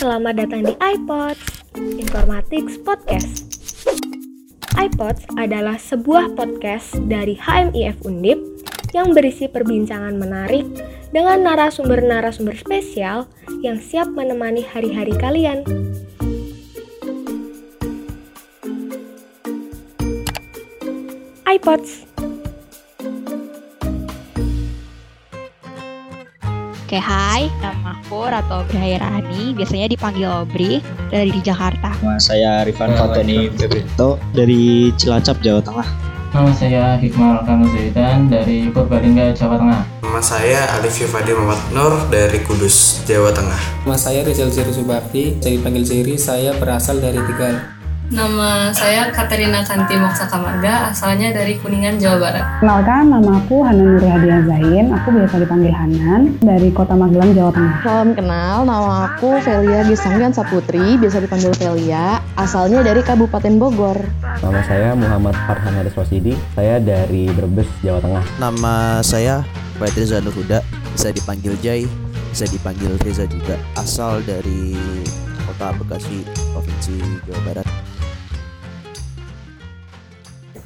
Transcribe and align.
selamat 0.00 0.32
datang 0.32 0.64
di 0.64 0.72
iPods, 0.80 1.76
Informatics 1.76 2.80
Podcast. 2.80 3.44
iPods 4.80 5.28
adalah 5.36 5.76
sebuah 5.76 6.40
podcast 6.40 6.96
dari 7.04 7.36
HMIF 7.36 8.00
Undip 8.08 8.40
yang 8.96 9.12
berisi 9.12 9.44
perbincangan 9.44 10.16
menarik 10.16 10.64
dengan 11.12 11.44
narasumber-narasumber 11.44 12.56
spesial 12.56 13.28
yang 13.60 13.76
siap 13.76 14.08
menemani 14.08 14.64
hari-hari 14.64 15.12
kalian. 15.20 15.68
iPods 21.44 22.08
Oke, 26.90 26.98
hai, 26.98 27.46
nama 27.62 28.02
aku 28.02 28.26
Rato 28.26 28.66
Brahairani, 28.66 29.54
biasanya 29.54 29.86
dipanggil 29.86 30.26
Obri, 30.26 30.82
dari 31.06 31.30
di 31.30 31.38
Jakarta. 31.38 31.94
Nama 32.02 32.18
saya 32.18 32.66
Rifan 32.66 32.98
Fatoni 32.98 33.46
Bebrito 33.46 34.18
dari 34.34 34.90
Cilacap, 34.98 35.38
Jawa 35.38 35.62
Tengah. 35.62 35.86
Nama 36.34 36.50
saya 36.50 36.98
Hikmal 36.98 37.46
Kanu 37.46 37.70
Zaidan 37.70 38.26
dari 38.26 38.74
Purbalingga, 38.74 39.30
Jawa 39.38 39.62
Tengah. 39.62 39.82
Nama 40.02 40.18
saya 40.18 40.66
Alif 40.82 40.98
Yufadi 40.98 41.30
Muhammad 41.30 41.62
Nur 41.70 41.94
dari 42.10 42.42
Kudus, 42.42 43.06
Jawa 43.06 43.30
Tengah. 43.30 43.86
Nama 43.86 43.94
saya 43.94 44.26
Rizal 44.26 44.50
Ziri 44.50 44.74
Subakti, 44.74 45.38
saya 45.38 45.62
dipanggil 45.62 45.86
Ziri, 45.86 46.18
saya 46.18 46.58
berasal 46.58 46.98
dari 46.98 47.22
Tegal. 47.22 47.79
Nama 48.10 48.74
saya 48.74 49.06
Katerina 49.14 49.62
Kanti 49.62 49.94
Moksa 49.94 50.26
Kamarga, 50.26 50.90
asalnya 50.90 51.30
dari 51.30 51.54
Kuningan, 51.62 51.94
Jawa 52.02 52.18
Barat. 52.18 52.44
Kenalkan, 52.58 53.06
nama 53.06 53.38
aku 53.38 53.62
Hanan 53.62 53.94
Nur 53.94 54.02
Hadiah 54.02 54.42
Zain, 54.50 54.90
aku 54.90 55.14
biasa 55.14 55.38
dipanggil 55.38 55.70
Hanan, 55.70 56.34
dari 56.42 56.74
kota 56.74 56.98
Magelang, 56.98 57.30
Jawa 57.38 57.54
Tengah. 57.54 57.86
Salam 57.86 58.10
kenal, 58.18 58.66
nama 58.66 59.14
aku 59.14 59.38
Velia 59.46 59.86
Gisanggan 59.86 60.34
Saputri, 60.34 60.98
biasa 60.98 61.22
dipanggil 61.22 61.54
Velia, 61.54 62.18
asalnya 62.34 62.82
dari 62.82 62.98
Kabupaten 63.06 63.54
Bogor. 63.62 64.02
Nama 64.42 64.60
saya 64.66 64.90
Muhammad 64.98 65.38
Farhan 65.46 65.78
Haris 65.78 65.94
Wasidi, 65.94 66.34
saya 66.58 66.82
dari 66.82 67.30
Brebes, 67.30 67.70
Jawa 67.78 68.02
Tengah. 68.02 68.24
Nama 68.42 69.06
saya 69.06 69.46
Fatriza 69.78 70.18
Nurhuda, 70.18 70.66
bisa 70.98 71.14
dipanggil 71.14 71.54
Jai, 71.62 71.86
bisa 72.34 72.42
dipanggil 72.50 72.90
Reza 73.06 73.22
juga, 73.30 73.54
asal 73.78 74.18
dari 74.26 74.74
kota 75.46 75.70
Bekasi, 75.78 76.26
Provinsi 76.50 76.98
Jawa 77.30 77.42
Barat. 77.46 77.68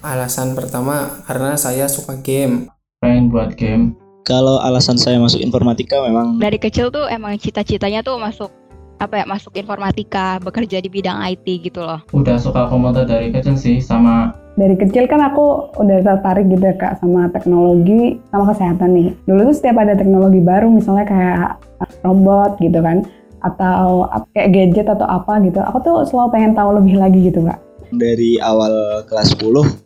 Alasan 0.04 0.52
pertama 0.52 1.24
karena 1.24 1.56
saya 1.56 1.88
suka 1.88 2.20
game. 2.20 2.68
Pengen 3.00 3.32
buat 3.32 3.56
game. 3.56 3.96
Kalau 4.28 4.60
alasan 4.60 5.00
saya 5.00 5.16
masuk 5.16 5.40
informatika 5.40 6.00
memang 6.04 6.36
Dari 6.40 6.60
kecil 6.60 6.92
tuh 6.92 7.08
emang 7.08 7.40
cita-citanya 7.40 8.04
tuh 8.04 8.20
masuk 8.20 8.52
apa 9.00 9.20
ya 9.20 9.24
masuk 9.24 9.52
informatika 9.56 10.40
bekerja 10.44 10.80
di 10.80 10.88
bidang 10.88 11.20
IT 11.28 11.44
gitu 11.44 11.84
loh 11.84 12.00
Udah 12.16 12.40
suka 12.40 12.72
komputer 12.72 13.04
dari 13.04 13.28
kecil 13.28 13.56
sih 13.56 13.76
sama 13.84 14.32
Dari 14.56 14.80
kecil 14.80 15.04
kan 15.08 15.20
aku 15.20 15.76
udah 15.76 16.00
tertarik 16.00 16.48
gitu 16.48 16.64
ya 16.64 16.76
kak 16.76 17.00
sama 17.04 17.28
teknologi 17.32 18.20
sama 18.28 18.44
kesehatan 18.52 18.90
nih. 18.96 19.08
Dulu 19.24 19.40
tuh 19.52 19.56
setiap 19.56 19.76
ada 19.80 19.96
teknologi 19.96 20.40
baru 20.40 20.68
misalnya 20.72 21.04
kayak 21.08 21.60
robot 22.04 22.60
gitu 22.60 22.80
kan 22.80 23.04
atau 23.44 24.08
kayak 24.32 24.56
gadget 24.56 24.88
atau 24.88 25.04
apa 25.04 25.36
gitu, 25.44 25.60
aku 25.60 25.76
tuh 25.84 25.96
selalu 26.08 26.32
pengen 26.32 26.52
tahu 26.56 26.80
lebih 26.80 26.96
lagi 26.96 27.28
gitu 27.28 27.44
kak. 27.44 27.60
dari 27.92 28.40
awal 28.40 29.04
kelas 29.04 29.36
10 29.36 29.83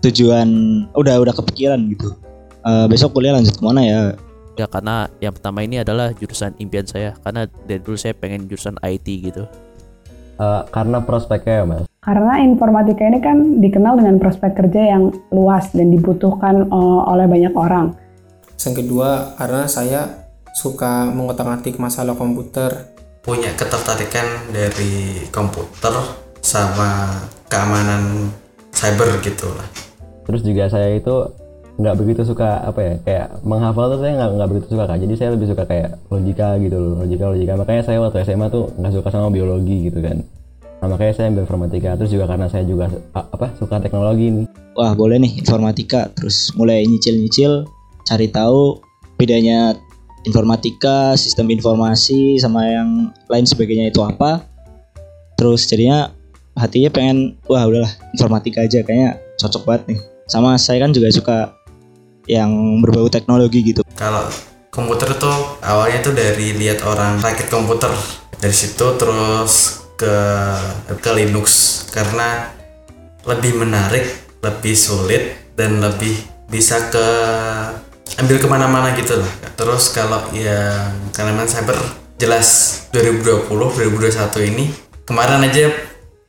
tujuan 0.00 0.48
udah 0.96 1.14
udah 1.20 1.34
kepikiran 1.36 1.80
gitu. 1.92 2.16
Eh, 2.60 2.86
besok 2.88 3.16
kuliah 3.16 3.36
lanjut 3.36 3.56
ke 3.56 3.62
mana 3.64 3.80
ya? 3.84 4.00
Ya 4.58 4.66
karena 4.68 5.08
yang 5.24 5.32
pertama 5.32 5.64
ini 5.64 5.80
adalah 5.80 6.12
jurusan 6.12 6.52
impian 6.60 6.84
saya, 6.84 7.16
karena 7.24 7.48
dari 7.64 7.80
dulu 7.80 7.96
saya 7.96 8.12
pengen 8.12 8.44
jurusan 8.44 8.76
IT 8.84 9.06
gitu. 9.08 9.48
Eh, 10.40 10.62
karena 10.72 11.04
prospeknya 11.04 11.54
ya 11.60 11.64
mas. 11.68 11.84
Karena 12.00 12.40
informatika 12.40 13.04
ini 13.04 13.20
kan 13.20 13.60
dikenal 13.60 14.00
dengan 14.00 14.16
prospek 14.16 14.56
kerja 14.56 14.96
yang 14.96 15.12
luas 15.28 15.68
dan 15.76 15.92
dibutuhkan 15.92 16.64
eh, 16.64 17.00
oleh 17.04 17.28
banyak 17.28 17.52
orang. 17.52 17.92
Yang 18.56 18.84
kedua 18.84 19.36
karena 19.36 19.68
saya 19.68 20.00
suka 20.56 21.08
mengotak-atik 21.12 21.76
masalah 21.76 22.16
komputer. 22.16 22.96
Punya 23.20 23.52
ketertarikan 23.52 24.48
dari 24.48 25.28
komputer 25.28 25.92
sama 26.40 27.20
keamanan 27.52 28.32
cyber 28.72 29.20
gitu 29.20 29.44
lah. 29.52 29.89
Terus 30.30 30.46
juga 30.46 30.70
saya 30.70 30.94
itu 30.94 31.26
nggak 31.80 31.96
begitu 31.96 32.22
suka 32.22 32.60
apa 32.62 32.80
ya 32.84 32.94
kayak 33.02 33.26
menghafal 33.42 33.90
tuh 33.90 34.04
saya 34.04 34.12
nggak 34.14 34.50
begitu 34.54 34.66
suka 34.70 34.84
kak. 34.86 34.98
Jadi 35.02 35.14
saya 35.18 35.28
lebih 35.34 35.46
suka 35.50 35.64
kayak 35.66 35.98
logika 36.06 36.54
gitu 36.62 36.76
loh, 36.78 37.02
logika 37.02 37.24
logika. 37.34 37.52
Makanya 37.58 37.82
saya 37.82 37.98
waktu 37.98 38.22
SMA 38.22 38.46
tuh 38.52 38.70
nggak 38.78 38.92
suka 38.94 39.08
sama 39.10 39.28
biologi 39.34 39.90
gitu 39.90 39.98
kan. 39.98 40.22
Nah, 40.80 40.86
makanya 40.88 41.12
saya 41.18 41.26
ambil 41.34 41.44
informatika. 41.44 41.98
Terus 41.98 42.10
juga 42.14 42.24
karena 42.30 42.46
saya 42.46 42.64
juga 42.64 42.88
apa 43.12 43.52
suka 43.58 43.82
teknologi 43.82 44.32
nih. 44.32 44.46
Wah 44.78 44.94
boleh 44.94 45.18
nih 45.18 45.42
informatika. 45.42 46.08
Terus 46.14 46.54
mulai 46.54 46.86
nyicil-nyicil, 46.86 47.66
cari 48.06 48.30
tahu 48.30 48.80
bedanya 49.18 49.76
informatika, 50.24 51.16
sistem 51.16 51.48
informasi 51.52 52.40
sama 52.40 52.64
yang 52.68 53.12
lain 53.28 53.44
sebagainya 53.44 53.92
itu 53.92 54.00
apa. 54.00 54.44
Terus 55.36 55.64
jadinya 55.68 56.12
hatinya 56.56 56.92
pengen 56.92 57.36
wah 57.48 57.64
udahlah 57.64 57.92
informatika 58.12 58.64
aja 58.64 58.84
kayaknya 58.84 59.16
cocok 59.40 59.64
banget 59.64 59.82
nih. 59.96 60.00
Sama 60.30 60.54
saya 60.62 60.86
kan 60.86 60.94
juga 60.94 61.10
suka 61.10 61.58
yang 62.30 62.78
berbau 62.78 63.10
teknologi 63.10 63.66
gitu. 63.66 63.82
Kalau 63.98 64.30
komputer 64.70 65.18
tuh 65.18 65.58
awalnya 65.66 65.98
tuh 66.06 66.14
dari 66.14 66.54
lihat 66.54 66.86
orang 66.86 67.18
rakit 67.18 67.50
komputer 67.50 67.90
dari 68.38 68.54
situ 68.54 68.94
terus 68.94 69.82
ke 69.98 70.14
ke 71.02 71.10
Linux 71.18 71.82
karena 71.90 72.46
lebih 73.26 73.58
menarik, 73.58 74.06
lebih 74.38 74.78
sulit 74.78 75.50
dan 75.58 75.82
lebih 75.82 76.14
bisa 76.46 76.78
ke 76.94 77.06
ambil 78.22 78.38
ke 78.38 78.46
mana-mana 78.46 78.94
gitu 78.94 79.18
lah. 79.18 79.30
Terus 79.58 79.90
kalau 79.90 80.30
yang 80.30 81.10
keamanan 81.10 81.50
cyber 81.50 81.76
jelas 82.22 82.80
2020 82.94 83.50
2021 83.50 84.50
ini 84.54 84.70
kemarin 85.02 85.42
aja 85.42 85.74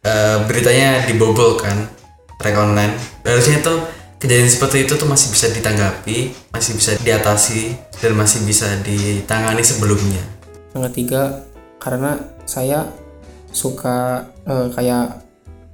eh, 0.01 0.37
beritanya 0.49 1.05
dibobol 1.05 1.61
kan 1.61 2.00
track 2.41 2.57
online. 2.57 2.93
Harusnya 3.23 3.61
tuh 3.61 3.77
kejadian 4.17 4.49
seperti 4.49 4.89
itu 4.89 4.93
tuh 4.97 5.05
masih 5.09 5.29
bisa 5.29 5.47
ditanggapi, 5.53 6.17
masih 6.53 6.71
bisa 6.77 6.91
diatasi 6.99 7.77
dan 8.01 8.11
masih 8.17 8.39
bisa 8.43 8.67
ditangani 8.81 9.61
sebelumnya. 9.61 10.21
Yang 10.73 10.83
ketiga 10.91 11.45
karena 11.77 12.17
saya 12.45 12.89
suka 13.53 14.29
eh, 14.45 14.67
kayak 14.73 15.21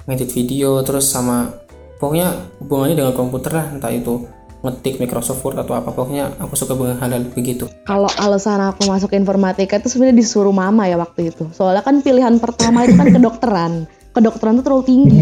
ngedit 0.08 0.32
video 0.32 0.80
terus 0.88 1.12
sama 1.12 1.52
pokoknya 2.00 2.32
hubungannya 2.64 2.96
dengan 2.96 3.14
komputer 3.14 3.52
lah 3.52 3.68
entah 3.76 3.92
itu 3.92 4.24
ngetik 4.64 4.98
Microsoft 4.98 5.46
Word 5.46 5.62
atau 5.62 5.78
apa 5.78 5.94
pokoknya 5.94 6.42
aku 6.42 6.58
suka 6.58 6.74
dengan 6.74 6.98
hal-hal 6.98 7.30
begitu. 7.30 7.70
Kalau 7.86 8.10
alasan 8.18 8.58
aku 8.64 8.90
masuk 8.90 9.14
informatika 9.14 9.78
itu 9.78 9.88
sebenarnya 9.92 10.18
disuruh 10.18 10.56
mama 10.56 10.90
ya 10.90 10.98
waktu 10.98 11.30
itu. 11.30 11.46
Soalnya 11.54 11.86
kan 11.86 12.02
pilihan 12.02 12.42
pertama 12.42 12.84
itu 12.88 12.98
kan 12.98 13.08
kedokteran. 13.14 13.74
Kedokteran 14.18 14.58
itu 14.58 14.64
terlalu 14.66 14.84
tinggi. 14.88 15.20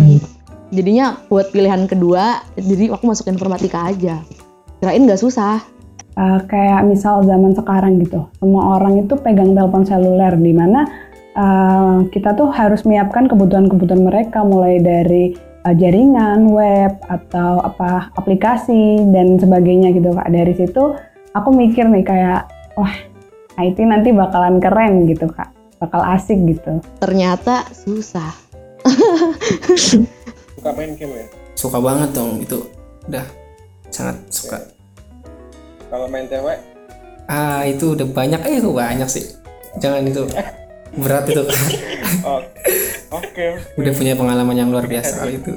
Jadinya 0.73 1.21
buat 1.29 1.53
pilihan 1.53 1.85
kedua, 1.85 2.41
jadi 2.57 2.89
aku 2.93 3.05
masuk 3.05 3.29
informatika 3.29 3.89
aja. 3.89 4.25
Kirain 4.81 5.05
nggak 5.05 5.21
susah. 5.21 5.61
Eh, 6.15 6.39
kayak 6.47 6.87
misal 6.87 7.27
zaman 7.27 7.51
sekarang 7.51 7.99
gitu, 7.99 8.23
semua 8.39 8.79
orang 8.79 9.03
itu 9.03 9.19
pegang 9.19 9.51
telepon 9.51 9.83
seluler 9.83 10.31
di 10.39 10.55
mana 10.55 10.87
eh, 11.35 12.07
kita 12.07 12.39
tuh 12.39 12.55
harus 12.55 12.87
menyiapkan 12.87 13.27
kebutuhan-kebutuhan 13.27 13.99
mereka 13.99 14.39
mulai 14.47 14.79
dari 14.79 15.35
eh, 15.35 15.75
jaringan, 15.75 16.47
web 16.55 16.95
atau 17.11 17.59
apa 17.59 18.15
aplikasi 18.15 19.11
dan 19.11 19.35
sebagainya 19.35 19.91
gitu 19.91 20.15
kak. 20.15 20.31
Dari 20.31 20.55
situ 20.55 20.95
aku 21.35 21.51
mikir 21.51 21.83
nih 21.91 22.07
kayak 22.07 22.47
wah 22.79 22.95
IT 23.59 23.75
nanti 23.83 24.15
bakalan 24.15 24.63
keren 24.63 25.11
gitu 25.11 25.27
kak, 25.27 25.51
bakal 25.83 25.99
asik 25.99 26.39
gitu. 26.47 26.79
Ternyata 27.03 27.67
susah. 27.75 28.31
Suka 30.65 30.81
main 30.81 30.97
game 30.97 31.13
ya? 31.13 31.25
Suka 31.53 31.77
banget 31.77 32.09
dong 32.17 32.41
itu. 32.41 32.57
Udah 33.05 33.21
sangat 33.93 34.17
suka. 34.33 34.57
Kalau 35.93 36.09
main 36.09 36.25
cewek? 36.25 36.57
Ah 37.29 37.61
itu 37.69 37.93
udah 37.93 38.09
banyak 38.09 38.41
eh 38.49 38.57
itu 38.57 38.73
banyak 38.73 39.05
sih. 39.05 39.29
Jangan 39.77 40.09
itu 40.09 40.25
berat 41.05 41.29
itu. 41.29 41.45
Oh, 42.25 42.41
Oke. 43.13 43.61
udah 43.77 43.93
punya 43.93 44.17
pengalaman 44.17 44.57
yang 44.57 44.73
luar 44.73 44.89
biasa 44.89 45.21
kali 45.21 45.37
itu. 45.37 45.53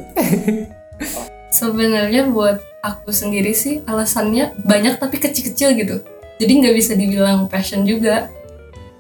Sebenarnya 1.57 2.29
buat 2.29 2.61
aku 2.85 3.09
sendiri 3.09 3.57
sih 3.57 3.81
alasannya 3.89 4.61
banyak 4.61 5.01
tapi 5.01 5.25
kecil-kecil 5.25 5.73
gitu. 5.73 6.05
Jadi 6.37 6.53
nggak 6.53 6.77
bisa 6.77 6.93
dibilang 6.93 7.49
passion 7.49 7.89
juga. 7.89 8.29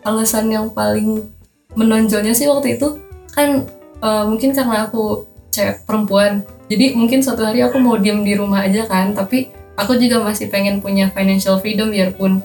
Alasan 0.08 0.48
yang 0.48 0.72
paling 0.72 1.28
menonjolnya 1.76 2.32
sih 2.32 2.48
waktu 2.48 2.80
itu 2.80 2.96
kan 3.36 3.68
eh, 4.00 4.24
mungkin 4.24 4.56
karena 4.56 4.88
aku 4.88 5.27
cewek 5.58 5.82
perempuan. 5.82 6.46
Jadi 6.70 6.94
mungkin 6.94 7.18
suatu 7.18 7.42
hari 7.42 7.66
aku 7.66 7.82
mau 7.82 7.98
diem 7.98 8.22
di 8.22 8.38
rumah 8.38 8.62
aja 8.62 8.86
kan, 8.86 9.10
tapi 9.10 9.50
aku 9.74 9.98
juga 9.98 10.22
masih 10.22 10.46
pengen 10.46 10.78
punya 10.78 11.10
financial 11.10 11.58
freedom 11.58 11.90
biarpun 11.90 12.38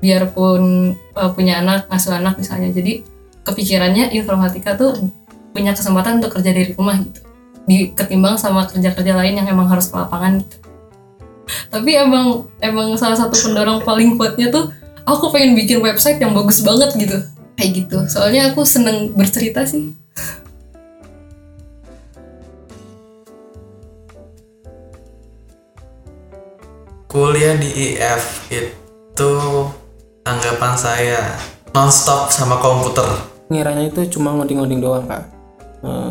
biarpun 0.00 0.92
eh, 0.96 1.30
punya 1.36 1.60
anak 1.60 1.92
ngasuh 1.92 2.16
anak 2.16 2.40
misalnya. 2.40 2.72
Jadi 2.72 3.04
kepikirannya 3.44 4.16
informatika 4.16 4.72
tuh 4.72 4.96
punya 5.52 5.76
kesempatan 5.76 6.24
untuk 6.24 6.40
kerja 6.40 6.50
dari 6.56 6.72
rumah 6.72 6.96
gitu. 6.96 7.20
Di 7.64 7.92
ketimbang 7.92 8.36
sama 8.40 8.64
kerja-kerja 8.68 9.12
lain 9.16 9.40
yang 9.40 9.48
emang 9.48 9.68
harus 9.68 9.88
ke 9.92 9.96
lapangan 9.96 10.40
gitu. 10.40 10.56
Tapi 11.68 11.90
emang 11.96 12.48
emang 12.64 12.96
salah 12.96 13.20
satu 13.20 13.36
pendorong 13.36 13.84
paling 13.84 14.16
kuatnya 14.16 14.48
tuh 14.48 14.72
aku 15.04 15.28
pengen 15.28 15.52
bikin 15.52 15.84
website 15.84 16.16
yang 16.20 16.32
bagus 16.32 16.64
banget 16.64 16.92
gitu. 16.96 17.18
Kayak 17.54 17.70
gitu. 17.84 17.98
Soalnya 18.10 18.52
aku 18.52 18.64
seneng 18.66 19.12
bercerita 19.12 19.64
sih 19.64 20.03
kuliah 27.14 27.54
di 27.54 27.94
IF 27.94 28.50
itu 28.50 29.30
anggapan 30.26 30.74
saya 30.74 31.22
nonstop 31.70 32.34
sama 32.34 32.58
komputer 32.58 33.06
ngiranya 33.54 33.86
itu 33.86 34.18
cuma 34.18 34.34
ngoding-ngoding 34.34 34.82
doang 34.82 35.06
kak 35.06 35.22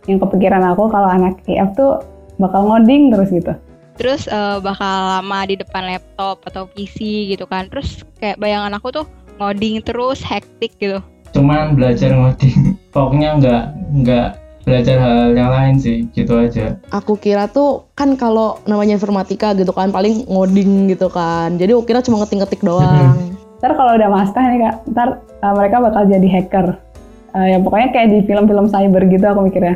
Yang 0.08 0.30
kepikiran 0.30 0.64
aku 0.64 0.88
kalau 0.88 1.12
anak 1.12 1.44
IF 1.44 1.76
tuh 1.76 2.00
bakal 2.38 2.70
ngoding 2.70 3.10
terus 3.10 3.34
gitu. 3.34 3.58
Terus 3.98 4.30
eh, 4.30 4.62
bakal 4.62 5.18
lama 5.18 5.50
di 5.50 5.58
depan 5.58 5.90
laptop 5.90 6.46
atau 6.46 6.70
PC 6.70 7.26
gitu 7.34 7.50
kan. 7.50 7.74
Terus 7.74 8.06
kayak 8.22 8.38
bayangan 8.38 8.78
aku 8.78 8.94
tuh 8.94 9.06
ngoding 9.42 9.82
terus 9.82 10.22
hektik 10.22 10.78
gitu. 10.78 11.02
cuman 11.34 11.74
belajar 11.74 12.14
ngoding 12.14 12.78
pokoknya 12.94 13.30
nggak 13.42 13.64
nggak 14.06 14.30
belajar 14.64 14.96
hal 14.96 15.36
yang 15.36 15.52
lain 15.52 15.76
sih 15.76 16.08
gitu 16.16 16.40
aja 16.40 16.80
Aku 16.96 17.20
kira 17.20 17.52
tuh 17.52 17.92
kan 18.00 18.16
kalau 18.16 18.64
namanya 18.64 18.96
informatika 18.96 19.52
gitu 19.54 19.76
kan 19.76 19.92
paling 19.92 20.24
ngoding 20.26 20.88
gitu 20.88 21.12
kan. 21.12 21.60
Jadi 21.60 21.76
aku 21.76 21.84
kira 21.84 22.00
cuma 22.00 22.24
ngetik-ngetik 22.24 22.64
doang. 22.68 23.36
Ntar 23.60 23.76
kalau 23.76 23.96
udah 23.96 24.10
master 24.12 24.42
nih 24.44 24.60
kak, 24.64 24.76
ntar 24.92 25.10
uh, 25.44 25.54
mereka 25.56 25.84
bakal 25.84 26.04
jadi 26.08 26.28
hacker. 26.28 26.68
Uh, 27.34 27.48
ya 27.50 27.58
pokoknya 27.60 27.90
kayak 27.92 28.08
di 28.14 28.20
film-film 28.24 28.66
cyber 28.72 29.04
gitu 29.10 29.26
aku 29.26 29.40
mikirnya. 29.52 29.76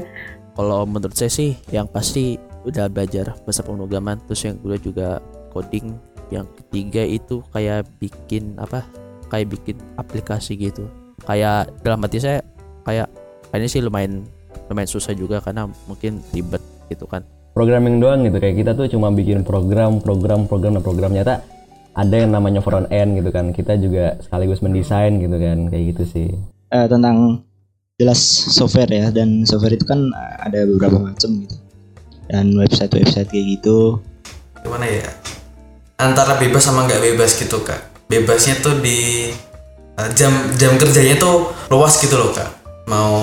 Kalau 0.56 0.88
menurut 0.88 1.14
saya 1.14 1.30
sih 1.30 1.54
yang 1.70 1.86
pasti 1.86 2.40
udah 2.68 2.92
belajar 2.92 3.32
bahasa 3.48 3.64
pemrograman 3.64 4.20
terus 4.28 4.44
yang 4.44 4.60
kedua 4.60 4.78
juga 4.80 5.08
coding 5.56 5.96
yang 6.28 6.44
ketiga 6.60 7.04
itu 7.08 7.40
kayak 7.56 7.88
bikin 8.04 8.60
apa 8.60 8.84
kayak 9.32 9.56
bikin 9.56 9.80
aplikasi 9.96 10.60
gitu 10.60 10.92
kayak 11.24 11.72
dalam 11.80 12.04
hati 12.04 12.20
saya 12.20 12.44
kayak 12.84 13.08
ini 13.56 13.68
sih 13.72 13.80
lumayan 13.80 14.28
lumayan 14.68 14.90
susah 14.90 15.14
juga 15.16 15.40
karena 15.40 15.68
mungkin 15.88 16.20
ribet 16.36 16.64
gitu 16.92 17.08
kan. 17.08 17.24
Programming 17.56 17.98
doang 17.98 18.22
gitu. 18.28 18.38
Kayak 18.38 18.56
kita 18.62 18.72
tuh 18.78 18.86
cuma 18.92 19.10
bikin 19.10 19.42
program, 19.42 19.98
program, 19.98 20.46
program 20.46 20.78
dan 20.78 20.84
program. 20.86 21.12
Nyata 21.16 21.42
ada 21.98 22.16
yang 22.16 22.30
namanya 22.30 22.62
front 22.62 22.86
end 22.94 23.18
gitu 23.18 23.30
kan. 23.34 23.50
Kita 23.50 23.74
juga 23.82 24.22
sekaligus 24.22 24.62
mendesain 24.62 25.18
gitu 25.18 25.34
kan. 25.34 25.72
Kayak 25.74 25.84
gitu 25.96 26.04
sih. 26.06 26.28
Eh, 26.70 26.86
tentang 26.86 27.42
jelas 27.98 28.22
software 28.54 28.92
ya. 28.94 29.10
Dan 29.10 29.42
software 29.50 29.74
itu 29.74 29.90
kan 29.90 30.14
ada 30.14 30.70
beberapa 30.70 31.02
macam 31.02 31.30
gitu. 31.42 31.58
Dan 32.30 32.54
website-website 32.54 33.34
kayak 33.34 33.46
gitu. 33.58 33.98
Gimana 34.62 34.86
ya? 34.86 35.10
Antara 35.98 36.38
bebas 36.38 36.62
sama 36.62 36.86
nggak 36.86 37.02
bebas 37.02 37.42
gitu 37.42 37.66
kak. 37.66 38.06
Bebasnya 38.06 38.62
tuh 38.62 38.78
di 38.86 39.34
uh, 39.98 40.10
jam 40.14 40.54
jam 40.62 40.78
kerjanya 40.78 41.18
tuh 41.18 41.50
luas 41.74 41.98
gitu 41.98 42.14
loh 42.16 42.32
kak 42.32 42.57
mau 42.88 43.14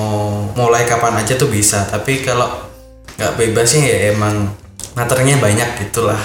mulai 0.55 0.85
kapan 0.85 1.25
aja 1.25 1.35
tuh 1.41 1.49
bisa 1.49 1.89
tapi 1.89 2.21
kalau 2.21 2.69
nggak 3.17 3.35
bebasnya 3.41 3.83
ya 3.89 3.97
emang 4.13 4.53
materinya 4.93 5.41
banyak 5.41 5.89
gitulah 5.89 6.21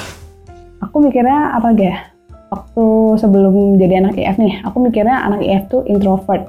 Aku 0.80 1.04
mikirnya 1.04 1.52
apa 1.60 1.76
ya? 1.76 2.08
Waktu 2.50 2.86
sebelum 3.20 3.78
jadi 3.78 4.00
anak 4.00 4.16
IF 4.16 4.40
nih, 4.40 4.64
aku 4.64 4.80
mikirnya 4.80 5.28
anak 5.28 5.44
IF 5.44 5.68
tuh 5.68 5.84
introvert. 5.86 6.48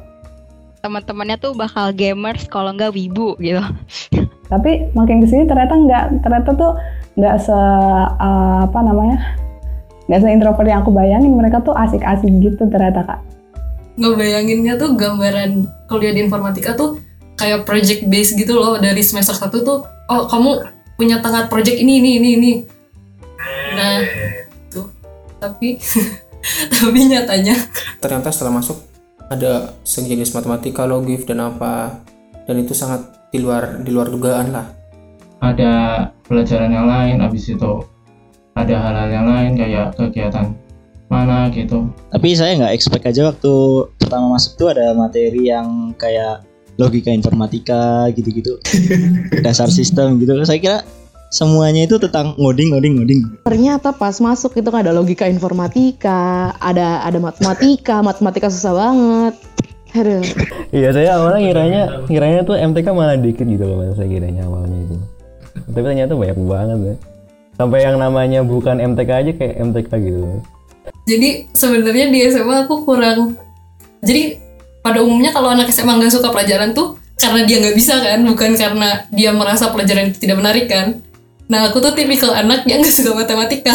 Teman-temannya 0.80 1.36
tuh 1.36 1.52
bakal 1.52 1.92
gamers 1.92 2.48
kalau 2.48 2.72
nggak 2.72 2.94
wibu 2.94 3.36
gitu. 3.42 3.60
Tapi 4.52 4.90
makin 4.96 5.20
ke 5.20 5.26
sini 5.28 5.44
ternyata 5.44 5.76
nggak, 5.76 6.24
ternyata 6.24 6.50
tuh 6.56 6.72
nggak 7.18 7.36
se 7.42 7.52
uh, 7.52 8.64
apa 8.64 8.78
namanya, 8.80 9.18
nggak 10.08 10.20
se 10.24 10.28
introvert 10.30 10.66
yang 10.70 10.80
aku 10.86 10.94
bayangin. 10.94 11.36
Mereka 11.36 11.66
tuh 11.66 11.74
asik-asik 11.74 12.30
gitu 12.40 12.64
ternyata 12.70 13.04
kak. 13.04 13.20
Ngebayanginnya 14.00 14.80
tuh 14.80 14.96
gambaran 14.96 15.68
kuliah 15.84 16.16
di 16.16 16.24
informatika 16.24 16.72
tuh 16.72 16.96
kayak 17.36 17.68
project 17.68 18.08
base 18.08 18.32
gitu 18.32 18.56
loh 18.56 18.80
dari 18.80 19.04
semester 19.04 19.36
1 19.36 19.52
tuh 19.60 19.84
oh 19.84 20.24
kamu 20.32 20.64
punya 20.96 21.20
tengah 21.20 21.48
project 21.52 21.76
ini 21.76 22.00
ini 22.00 22.10
ini 22.16 22.28
ini. 22.36 22.52
Nah 23.76 24.00
tuh. 24.72 24.88
Tapi 25.36 25.76
tapi 26.80 26.98
nyatanya 27.04 27.56
ternyata 28.00 28.32
setelah 28.32 28.60
masuk 28.60 28.80
ada 29.28 29.76
sejenis 29.84 30.32
matematika 30.32 30.88
logif 30.88 31.28
dan 31.28 31.44
apa 31.44 32.00
dan 32.48 32.56
itu 32.60 32.72
sangat 32.72 33.04
di 33.28 33.38
luar 33.40 33.84
di 33.84 33.92
luar 33.92 34.08
dugaan 34.08 34.48
lah. 34.52 34.66
Ada 35.40 35.72
pelajaran 36.28 36.72
yang 36.72 36.88
lain 36.88 37.16
habis 37.24 37.48
itu 37.48 37.84
ada 38.52 38.76
hal-hal 38.76 39.08
yang 39.08 39.26
lain 39.28 39.52
kayak 39.56 39.96
kegiatan 39.96 40.52
mana 41.10 41.50
gitu 41.50 41.90
tapi 42.14 42.38
saya 42.38 42.54
nggak 42.54 42.74
expect 42.78 43.04
aja 43.04 43.34
waktu 43.34 43.52
pertama 43.98 44.38
masuk 44.38 44.54
tuh 44.54 44.68
ada 44.70 44.94
materi 44.94 45.50
yang 45.50 45.90
kayak 45.98 46.46
logika 46.78 47.10
informatika 47.10 48.08
gitu-gitu 48.14 48.56
dasar 49.44 49.66
sistem 49.66 50.22
gitu 50.22 50.38
saya 50.46 50.62
kira 50.62 50.78
semuanya 51.30 51.86
itu 51.86 51.98
tentang 51.98 52.34
ngoding 52.38 52.74
ngoding 52.74 52.94
ngoding 52.98 53.20
Ternyata 53.46 53.94
pas 53.94 54.18
masuk 54.18 54.58
itu 54.58 54.68
kan 54.68 54.82
ada 54.82 54.90
logika 54.90 55.30
informatika, 55.30 56.52
ada 56.58 57.06
ada 57.06 57.18
matematika, 57.22 58.02
matematika 58.02 58.50
susah 58.50 58.74
banget. 58.74 59.34
Aduh. 59.94 60.22
Iya 60.70 60.90
saya 60.94 61.18
awalnya 61.18 61.40
ngiranya 61.50 61.82
ngiranya 62.06 62.40
tuh 62.46 62.58
MTK 62.58 62.86
malah 62.94 63.18
dikit 63.18 63.46
gitu 63.46 63.62
loh 63.66 63.78
mas 63.78 63.98
saya 63.98 64.06
kiranya 64.10 64.46
awalnya 64.46 64.78
itu. 64.86 64.96
Tapi 65.70 65.78
ternyata 65.86 66.12
banyak 66.14 66.38
banget 66.46 66.78
ya. 66.82 66.94
Sampai 67.58 67.78
yang 67.82 67.96
namanya 67.98 68.40
bukan 68.42 68.78
MTK 68.78 69.10
aja 69.10 69.32
kayak 69.34 69.54
MTK 69.70 69.90
gitu. 70.02 70.42
Jadi 71.10 71.50
sebenarnya 71.50 72.06
di 72.14 72.22
SMA 72.30 72.70
aku 72.70 72.86
kurang. 72.86 73.34
Jadi 74.06 74.38
pada 74.80 75.02
umumnya 75.02 75.34
kalau 75.34 75.50
anak 75.50 75.74
SMA 75.74 75.98
nggak 75.98 76.14
suka 76.14 76.30
pelajaran 76.30 76.70
tuh 76.70 76.96
karena 77.18 77.44
dia 77.44 77.58
nggak 77.60 77.76
bisa 77.76 78.00
kan 78.00 78.22
bukan 78.22 78.54
karena 78.56 79.04
dia 79.12 79.34
merasa 79.34 79.68
pelajaran 79.74 80.14
itu 80.14 80.22
tidak 80.22 80.38
menarik 80.38 80.70
kan. 80.70 81.02
Nah 81.50 81.68
aku 81.68 81.82
tuh 81.82 81.98
tipikal 81.98 82.30
anak 82.30 82.62
yang 82.70 82.78
nggak 82.82 82.94
suka 82.94 83.12
matematika. 83.12 83.74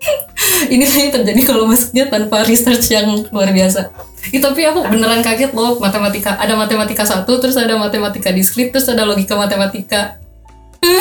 Ini 0.72 0.82
yang 0.82 1.12
terjadi 1.14 1.42
kalau 1.46 1.68
masuknya 1.70 2.10
tanpa 2.10 2.42
research 2.42 2.90
yang 2.90 3.06
luar 3.30 3.54
biasa. 3.54 3.92
Ih, 4.34 4.40
tapi 4.42 4.66
aku 4.66 4.84
beneran 4.88 5.24
kaget 5.24 5.52
loh 5.56 5.80
matematika. 5.80 6.36
Ada 6.36 6.58
matematika 6.58 7.06
satu 7.06 7.40
terus 7.40 7.56
ada 7.56 7.76
matematika 7.78 8.28
diskrit 8.34 8.74
terus 8.74 8.88
ada 8.90 9.06
logika 9.06 9.38
matematika. 9.38 10.20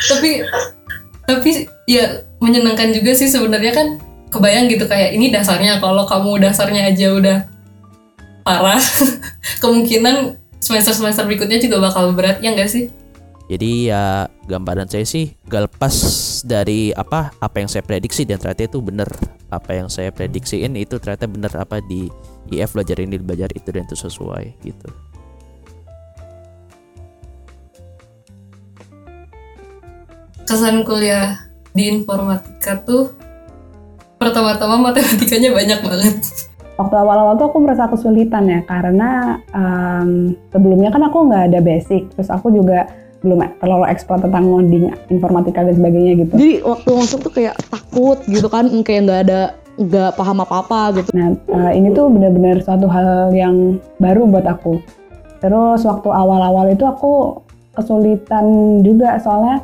Tapi 0.00 0.40
tapi 1.28 1.68
ya 1.84 2.24
menyenangkan 2.40 2.90
juga 2.90 3.12
sih 3.14 3.28
sebenarnya 3.28 3.72
kan. 3.76 3.88
Kebayang 4.30 4.70
gitu 4.70 4.86
kayak 4.86 5.10
ini 5.10 5.26
dasarnya 5.34 5.82
kalau 5.82 6.06
kamu 6.06 6.38
dasarnya 6.38 6.86
aja 6.86 7.10
udah 7.10 7.38
parah 8.46 8.78
kemungkinan 9.62 10.38
semester 10.62 10.94
semester 10.94 11.26
berikutnya 11.26 11.58
juga 11.58 11.82
bakal 11.82 12.14
berat 12.14 12.38
ya 12.38 12.54
enggak 12.54 12.70
sih? 12.70 12.94
Jadi 13.50 13.90
ya 13.90 14.30
gambaran 14.46 14.86
saya 14.86 15.02
sih 15.02 15.34
gak 15.50 15.66
lepas 15.66 15.94
dari 16.46 16.94
apa 16.94 17.34
apa 17.42 17.56
yang 17.58 17.66
saya 17.66 17.82
prediksi 17.82 18.22
dan 18.22 18.38
ternyata 18.38 18.70
itu 18.70 18.78
bener. 18.78 19.10
Apa 19.50 19.74
yang 19.74 19.90
saya 19.90 20.14
prediksiin 20.14 20.78
itu 20.78 21.02
ternyata 21.02 21.26
bener 21.26 21.50
apa 21.58 21.82
di 21.82 22.06
IF 22.54 22.70
belajar 22.70 23.02
ini 23.02 23.18
belajar 23.18 23.50
itu 23.50 23.66
dan 23.74 23.82
itu 23.82 23.98
sesuai 23.98 24.54
gitu. 24.62 24.88
Kesan 30.46 30.86
kuliah 30.86 31.49
di 31.74 31.82
informatika 31.90 32.78
tuh 32.82 33.14
pertama-tama 34.20 34.92
matematikanya 34.92 35.50
banyak 35.54 35.80
banget 35.80 36.16
Waktu 36.80 36.96
awal-awal 36.96 37.36
tuh 37.36 37.52
aku 37.52 37.60
merasa 37.60 37.84
kesulitan 37.92 38.48
ya 38.48 38.64
karena 38.64 39.36
em, 39.52 40.32
sebelumnya 40.48 40.88
kan 40.88 41.04
aku 41.04 41.28
nggak 41.28 41.52
ada 41.52 41.60
basic, 41.60 42.08
terus 42.16 42.32
aku 42.32 42.48
juga 42.48 42.88
belum 43.20 43.44
terlalu 43.60 43.84
ekspor 43.92 44.16
tentang 44.16 44.48
ngoding 44.48 44.88
informatika 45.12 45.60
dan 45.60 45.76
sebagainya 45.76 46.24
gitu. 46.24 46.32
Jadi 46.40 46.64
waktu 46.64 46.88
masuk 46.96 47.18
tuh 47.28 47.32
kayak 47.36 47.60
takut 47.68 48.16
gitu 48.24 48.48
kan, 48.48 48.64
kayak 48.80 49.00
nggak 49.04 49.20
ada 49.28 49.40
nggak 49.76 50.16
paham 50.16 50.40
apa-apa 50.40 51.04
gitu. 51.04 51.12
Nah, 51.12 51.36
eh, 51.36 51.72
ini 51.76 51.92
tuh 51.92 52.08
benar-benar 52.08 52.64
suatu 52.64 52.88
hal 52.88 53.28
yang 53.36 53.76
baru 54.00 54.24
buat 54.24 54.48
aku. 54.48 54.80
Terus 55.44 55.84
waktu 55.84 56.08
awal-awal 56.08 56.72
itu 56.72 56.88
aku 56.88 57.44
kesulitan 57.76 58.80
juga 58.80 59.20
soalnya 59.20 59.60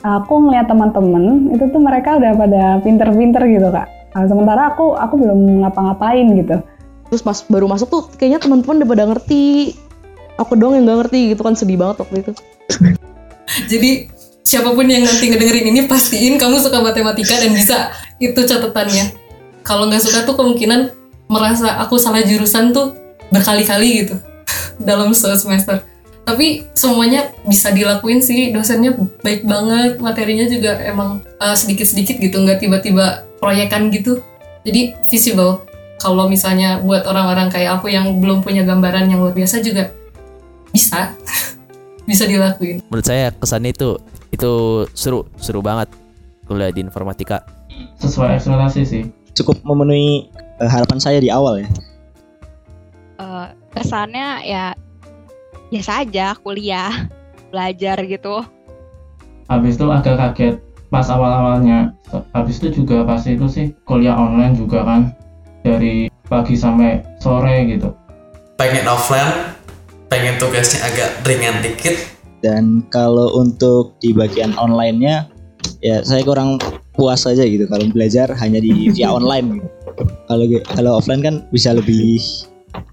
aku 0.00 0.34
ngeliat 0.48 0.66
teman-teman 0.68 1.52
itu 1.52 1.64
tuh 1.68 1.80
mereka 1.80 2.16
udah 2.16 2.32
pada 2.36 2.62
pinter-pinter 2.84 3.42
gitu 3.48 3.68
kak. 3.68 3.88
Nah, 4.16 4.26
sementara 4.26 4.74
aku 4.74 4.96
aku 4.96 5.14
belum 5.20 5.64
ngapa-ngapain 5.64 6.26
gitu. 6.34 6.56
Terus 7.10 7.22
pas 7.22 7.38
baru 7.46 7.66
masuk 7.66 7.88
tuh 7.90 8.02
kayaknya 8.16 8.40
teman-teman 8.42 8.82
udah 8.82 8.88
pada 8.88 9.04
ngerti. 9.14 9.74
Aku 10.40 10.56
doang 10.56 10.80
yang 10.80 10.88
nggak 10.88 10.98
ngerti 11.04 11.20
gitu 11.36 11.42
kan 11.44 11.52
sedih 11.52 11.76
banget 11.76 12.00
waktu 12.00 12.24
itu. 12.24 12.32
jadi 13.70 14.08
siapa 14.40 14.72
pun 14.72 14.86
yang 14.88 15.04
nanti 15.04 15.28
ngedengerin 15.28 15.68
ini 15.68 15.84
pastiin 15.84 16.40
kamu 16.40 16.56
suka 16.62 16.80
matematika 16.80 17.36
dan 17.36 17.52
bisa 17.52 17.92
itu 18.22 18.40
catatannya 18.40 19.12
kalau 19.66 19.90
nggak 19.90 20.00
suka 20.00 20.24
tuh 20.24 20.38
kemungkinan 20.38 20.96
merasa 21.28 21.76
aku 21.82 22.00
salah 22.00 22.24
jurusan 22.24 22.72
tuh 22.72 22.96
berkali-kali 23.28 24.06
gitu 24.06 24.16
dalam 24.88 25.12
semester 25.12 25.84
tapi 26.24 26.68
semuanya 26.76 27.32
bisa 27.42 27.72
dilakuin 27.74 28.22
sih 28.22 28.52
dosennya 28.54 28.94
baik 29.24 29.42
banget 29.44 29.98
materinya 29.98 30.46
juga 30.46 30.78
emang 30.84 31.24
uh, 31.40 31.56
sedikit-sedikit 31.56 32.20
gitu 32.20 32.36
nggak 32.40 32.62
tiba-tiba 32.62 33.24
proyekan 33.40 33.88
gitu. 33.90 34.20
Jadi 34.62 34.94
visible. 35.08 35.64
Kalau 36.00 36.28
misalnya 36.28 36.80
buat 36.80 37.04
orang-orang 37.04 37.52
kayak 37.52 37.80
aku 37.80 37.92
yang 37.92 38.20
belum 38.20 38.40
punya 38.40 38.64
gambaran 38.64 39.08
yang 39.12 39.20
luar 39.20 39.36
biasa 39.36 39.60
juga 39.60 39.92
bisa. 40.72 41.12
Bisa 42.08 42.26
dilakuin. 42.26 42.82
Menurut 42.90 43.06
saya 43.06 43.30
kesannya 43.30 43.70
itu 43.70 43.94
itu 44.34 44.82
seru 44.98 45.30
seru 45.38 45.62
banget 45.62 45.94
kuliah 46.42 46.74
di 46.74 46.82
informatika. 46.82 47.46
Sesuai 48.02 48.34
ekspektasi 48.34 48.82
sih. 48.82 49.02
Cukup 49.30 49.62
memenuhi 49.62 50.26
uh, 50.58 50.66
harapan 50.66 50.98
saya 50.98 51.22
di 51.22 51.30
awal 51.30 51.62
ya. 51.62 51.68
Eh, 53.20 53.46
kesannya 53.76 54.28
ya 54.48 54.72
biasa 55.70 56.02
aja 56.02 56.34
kuliah 56.42 57.06
belajar 57.54 58.02
gitu. 58.02 58.42
Habis 59.46 59.78
itu 59.78 59.86
agak 59.86 60.18
kaget 60.18 60.54
pas 60.90 61.06
awal-awalnya. 61.06 61.94
Habis 62.34 62.58
itu 62.62 62.82
juga 62.82 63.06
pas 63.06 63.22
itu 63.22 63.46
sih 63.46 63.70
kuliah 63.86 64.18
online 64.18 64.58
juga 64.58 64.82
kan. 64.82 65.14
Dari 65.62 66.10
pagi 66.26 66.58
sampai 66.58 67.02
sore 67.22 67.70
gitu. 67.70 67.94
Pengen 68.58 68.86
offline 68.90 69.54
pengen 70.10 70.34
tugasnya 70.42 70.82
agak 70.90 71.10
ringan 71.22 71.62
dikit. 71.62 71.94
Dan 72.42 72.82
kalau 72.90 73.30
untuk 73.38 73.94
di 74.02 74.10
bagian 74.10 74.56
online-nya 74.58 75.30
ya 75.84 76.02
saya 76.02 76.26
kurang 76.26 76.58
puas 76.98 77.22
aja 77.30 77.46
gitu. 77.46 77.70
Kalau 77.70 77.86
belajar 77.94 78.26
hanya 78.42 78.58
di 78.58 78.90
via 78.90 79.10
online 79.18 79.62
gitu. 79.62 79.68
Kalau 80.26 80.44
kalau 80.74 80.90
offline 80.98 81.22
kan 81.22 81.34
bisa 81.54 81.74
lebih 81.74 82.18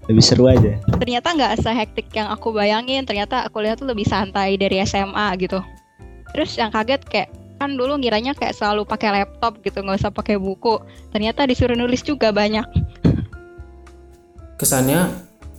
lebih 0.08 0.24
seru 0.24 0.48
aja. 0.48 0.80
ternyata 0.96 1.36
nggak 1.36 1.54
sehektik 1.60 2.08
yang 2.16 2.32
aku 2.32 2.50
bayangin. 2.50 3.04
Ternyata 3.04 3.44
kuliah 3.52 3.76
tuh 3.76 3.86
lebih 3.86 4.08
santai 4.08 4.56
dari 4.56 4.80
SMA 4.82 5.28
gitu. 5.38 5.60
Terus 6.32 6.56
yang 6.56 6.72
kaget 6.72 7.04
kayak 7.04 7.28
kan 7.60 7.74
dulu 7.76 7.98
ngiranya 8.00 8.32
kayak 8.32 8.54
selalu 8.56 8.86
pakai 8.88 9.20
laptop 9.20 9.60
gitu 9.60 9.84
nggak 9.84 10.00
usah 10.00 10.12
pakai 10.12 10.40
buku. 10.40 10.80
Ternyata 11.12 11.44
disuruh 11.44 11.76
nulis 11.76 12.00
juga 12.00 12.32
banyak. 12.32 12.64
Kesannya 14.56 15.12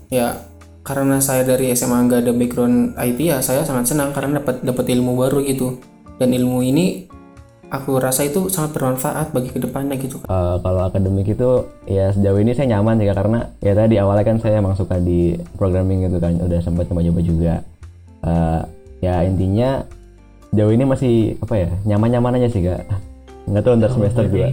ya 0.09 0.41
karena 0.81 1.21
saya 1.21 1.45
dari 1.45 1.69
SMA 1.77 2.09
nggak 2.09 2.25
ada 2.25 2.33
background 2.33 2.97
IT 2.97 3.19
ya 3.21 3.37
saya 3.45 3.61
sangat 3.61 3.93
senang 3.93 4.09
karena 4.17 4.41
dapat 4.41 4.65
dapat 4.65 4.85
ilmu 4.89 5.13
baru 5.13 5.45
gitu. 5.45 5.77
Dan 6.17 6.33
ilmu 6.35 6.65
ini 6.65 7.07
aku 7.69 8.01
rasa 8.01 8.25
itu 8.25 8.49
sangat 8.49 8.73
bermanfaat 8.75 9.29
bagi 9.29 9.53
ke 9.53 9.61
depannya 9.61 9.95
gitu 10.01 10.21
Uh, 10.29 10.57
kalau 10.61 10.85
akademik 10.89 11.25
itu 11.25 11.65
ya 11.89 12.13
sejauh 12.13 12.37
ini 12.41 12.53
saya 12.53 12.77
nyaman 12.77 13.01
sih 13.01 13.07
Kak, 13.09 13.17
karena 13.17 13.39
ya 13.61 13.73
tadi 13.73 13.95
awalnya 13.97 14.25
kan 14.25 14.37
saya 14.41 14.61
emang 14.61 14.77
suka 14.77 15.01
di 15.01 15.37
programming 15.57 16.05
gitu 16.05 16.21
kan 16.21 16.37
udah 16.37 16.59
sempat 16.61 16.85
coba-coba 16.89 17.21
juga. 17.21 17.53
Uh, 18.19 18.61
ya 18.99 19.23
intinya 19.25 19.85
sejauh 20.51 20.73
ini 20.73 20.83
masih 20.85 21.13
apa 21.39 21.55
ya 21.55 21.69
nyaman-nyaman 21.85 22.37
aja 22.41 22.49
sih 22.51 22.61
kak. 22.65 22.85
Nggak 23.49 23.63
tahu 23.65 23.73
ntar 23.81 23.91
semester 23.93 24.23
dua. 24.29 24.47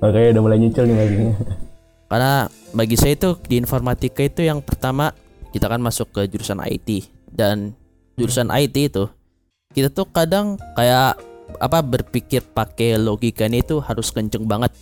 makanya 0.00 0.28
udah 0.36 0.42
mulai 0.44 0.58
nyicil 0.60 0.84
nih 0.88 0.96
lagi. 0.96 1.16
Karena 2.08 2.48
bagi 2.72 2.96
saya 2.96 3.12
itu 3.12 3.36
di 3.44 3.60
informatika 3.60 4.24
itu 4.24 4.40
yang 4.40 4.64
pertama 4.64 5.12
kita 5.52 5.68
kan 5.68 5.80
masuk 5.80 6.08
ke 6.12 6.28
jurusan 6.28 6.60
IT 6.64 7.08
dan 7.32 7.76
jurusan 8.18 8.50
IT 8.50 8.76
itu 8.90 9.06
kita 9.72 9.88
tuh 9.94 10.10
kadang 10.10 10.58
kayak 10.74 11.16
apa 11.62 11.78
berpikir 11.80 12.42
pakai 12.42 12.98
logikanya 12.98 13.62
itu 13.62 13.80
harus 13.80 14.10
kenceng 14.12 14.44
banget 14.44 14.74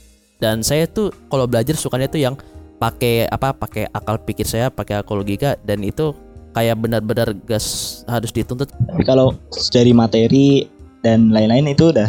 dan 0.42 0.64
saya 0.64 0.88
tuh 0.88 1.12
kalau 1.28 1.46
belajar 1.46 1.76
sukanya 1.78 2.08
tuh 2.10 2.20
yang 2.20 2.34
pakai 2.76 3.28
apa 3.28 3.56
pakai 3.56 3.88
akal 3.92 4.20
pikir 4.20 4.44
saya 4.44 4.68
pakai 4.68 5.00
akal 5.00 5.20
logika 5.20 5.56
dan 5.64 5.80
itu 5.80 6.12
kayak 6.56 6.80
benar-benar 6.80 7.36
gas 7.44 8.00
harus 8.08 8.32
dituntut 8.32 8.72
Tapi 8.72 9.04
kalau 9.04 9.36
dari 9.68 9.92
materi 9.92 10.64
dan 11.04 11.28
lain-lain 11.28 11.76
itu 11.76 11.92
udah 11.92 12.08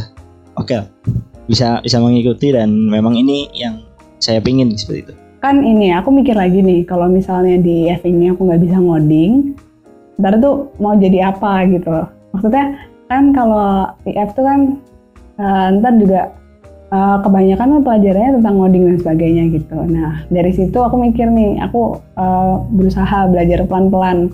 oke 0.56 0.72
lah. 0.72 0.88
Bisa 1.48 1.80
bisa 1.84 2.00
mengikuti 2.00 2.52
dan 2.52 2.72
memang 2.72 3.16
ini 3.16 3.52
yang 3.56 3.84
saya 4.24 4.40
pingin 4.40 4.72
seperti 4.76 5.12
itu. 5.12 5.14
kan 5.38 5.62
ini 5.62 5.94
aku 5.94 6.10
mikir 6.10 6.34
lagi 6.34 6.66
nih 6.66 6.82
kalau 6.90 7.06
misalnya 7.06 7.62
di 7.62 7.86
F 7.94 8.02
ini 8.10 8.34
aku 8.34 8.42
nggak 8.42 8.58
bisa 8.58 8.82
ngoding 8.82 9.54
ntar 10.18 10.34
tuh 10.42 10.74
mau 10.82 10.98
jadi 10.98 11.32
apa 11.34 11.66
gitu 11.70 11.88
loh. 11.90 12.08
Maksudnya 12.34 12.78
kan 13.08 13.32
kalau 13.32 13.94
di 14.04 14.14
F 14.18 14.34
tuh 14.34 14.46
kan 14.46 14.60
eh, 15.38 15.68
ntar 15.78 15.94
juga 16.02 16.22
eh, 16.90 17.18
kebanyakan 17.22 17.68
kan 17.78 17.82
pelajarannya 17.86 18.32
tentang 18.42 18.56
ngoding 18.58 18.84
dan 18.90 18.98
sebagainya 19.02 19.44
gitu. 19.62 19.78
Nah 19.78 20.26
dari 20.34 20.52
situ 20.54 20.78
aku 20.78 20.98
mikir 20.98 21.30
nih 21.30 21.62
aku 21.62 22.02
eh, 22.18 22.56
berusaha 22.74 23.30
belajar 23.30 23.66
pelan-pelan. 23.66 24.34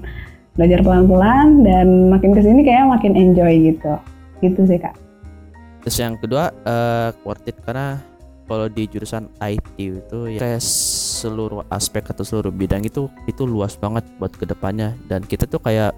Belajar 0.53 0.85
pelan-pelan 0.85 1.65
dan 1.65 2.13
makin 2.13 2.37
ke 2.37 2.45
sini 2.45 2.61
kayak 2.61 2.85
makin 2.85 3.17
enjoy 3.17 3.73
gitu. 3.73 3.97
Gitu 4.37 4.61
sih 4.69 4.77
kak. 4.77 4.93
Terus 5.83 5.97
yang 5.99 6.15
kedua 6.15 6.53
eh 6.63 7.09
worth 7.25 7.43
it 7.49 7.57
karena 7.65 7.97
kalau 8.47 8.67
di 8.67 8.83
jurusan 8.87 9.31
IT 9.39 9.75
itu 9.79 10.19
ya 10.35 10.39
kayak 10.39 10.61
seluruh 10.63 11.63
aspek 11.71 12.03
atau 12.11 12.23
seluruh 12.27 12.51
bidang 12.51 12.83
itu 12.83 13.07
itu 13.25 13.43
luas 13.47 13.79
banget 13.79 14.03
buat 14.19 14.33
ke 14.35 14.43
depannya. 14.43 14.95
Dan 15.07 15.23
kita 15.23 15.47
tuh 15.47 15.63
kayak 15.63 15.95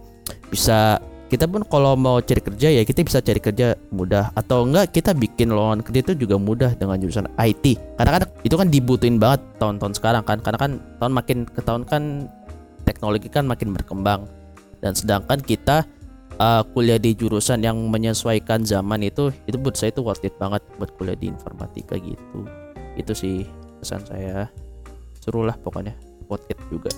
bisa 0.53 1.01
kita 1.25 1.49
pun 1.49 1.65
kalau 1.65 1.97
mau 1.97 2.21
cari 2.21 2.37
kerja 2.37 2.69
ya 2.69 2.85
kita 2.85 3.01
bisa 3.01 3.19
cari 3.19 3.41
kerja 3.41 3.73
mudah. 3.89 4.29
Atau 4.37 4.69
enggak 4.69 4.93
kita 4.93 5.17
bikin 5.17 5.49
lowongan 5.49 5.81
kerja 5.81 5.99
itu 6.05 6.13
juga 6.27 6.37
mudah 6.37 6.71
dengan 6.77 7.01
jurusan 7.01 7.25
IT 7.41 7.97
karena 7.97 8.11
kan 8.21 8.21
itu 8.45 8.55
kan 8.55 8.67
dibutuhin 8.69 9.17
banget 9.17 9.41
tahun-tahun 9.57 9.93
sekarang 9.97 10.23
kan. 10.23 10.37
Karena 10.39 10.57
kan 10.61 10.71
tahun 11.01 11.13
makin 11.17 11.37
ke 11.49 11.61
tahun 11.65 11.81
kan 11.89 12.29
teknologi 12.85 13.27
kan 13.27 13.49
makin 13.49 13.73
berkembang. 13.73 14.29
Dan 14.85 14.93
sedangkan 14.93 15.41
kita 15.41 15.81
uh, 16.39 16.63
kuliah 16.75 16.99
di 16.99 17.15
jurusan 17.15 17.63
yang 17.63 17.77
menyesuaikan 17.87 18.63
zaman 18.67 19.05
itu 19.05 19.31
itu 19.47 19.55
buat 19.59 19.75
saya 19.75 19.91
itu 19.91 20.01
worth 20.03 20.23
it 20.25 20.35
banget 20.35 20.61
buat 20.79 20.91
kuliah 20.99 21.15
di 21.15 21.31
informatika 21.31 21.95
gitu. 21.99 22.47
Itu 22.95 23.11
sih 23.15 23.47
pesan 23.79 24.03
saya. 24.07 24.47
Seru 25.19 25.43
lah 25.43 25.55
pokoknya. 25.59 25.95
Worth 26.27 26.49
it 26.51 26.59
juga. 26.71 26.91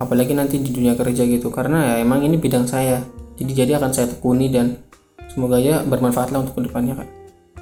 Apalagi 0.00 0.32
nanti 0.32 0.56
di 0.56 0.72
dunia 0.72 0.96
kerja 0.96 1.28
gitu 1.28 1.52
karena 1.52 1.92
ya 1.92 1.94
emang 2.00 2.24
ini 2.24 2.40
bidang 2.40 2.64
saya. 2.64 3.04
Jadi 3.36 3.52
jadi 3.52 3.76
akan 3.76 3.90
saya 3.92 4.08
tekuni 4.08 4.48
dan 4.48 4.80
semoga 5.28 5.60
ya 5.60 5.84
bermanfaat 5.84 6.32
lah 6.32 6.44
untuk 6.44 6.60
ke 6.60 6.68
depannya 6.68 6.96
kak. 6.96 7.08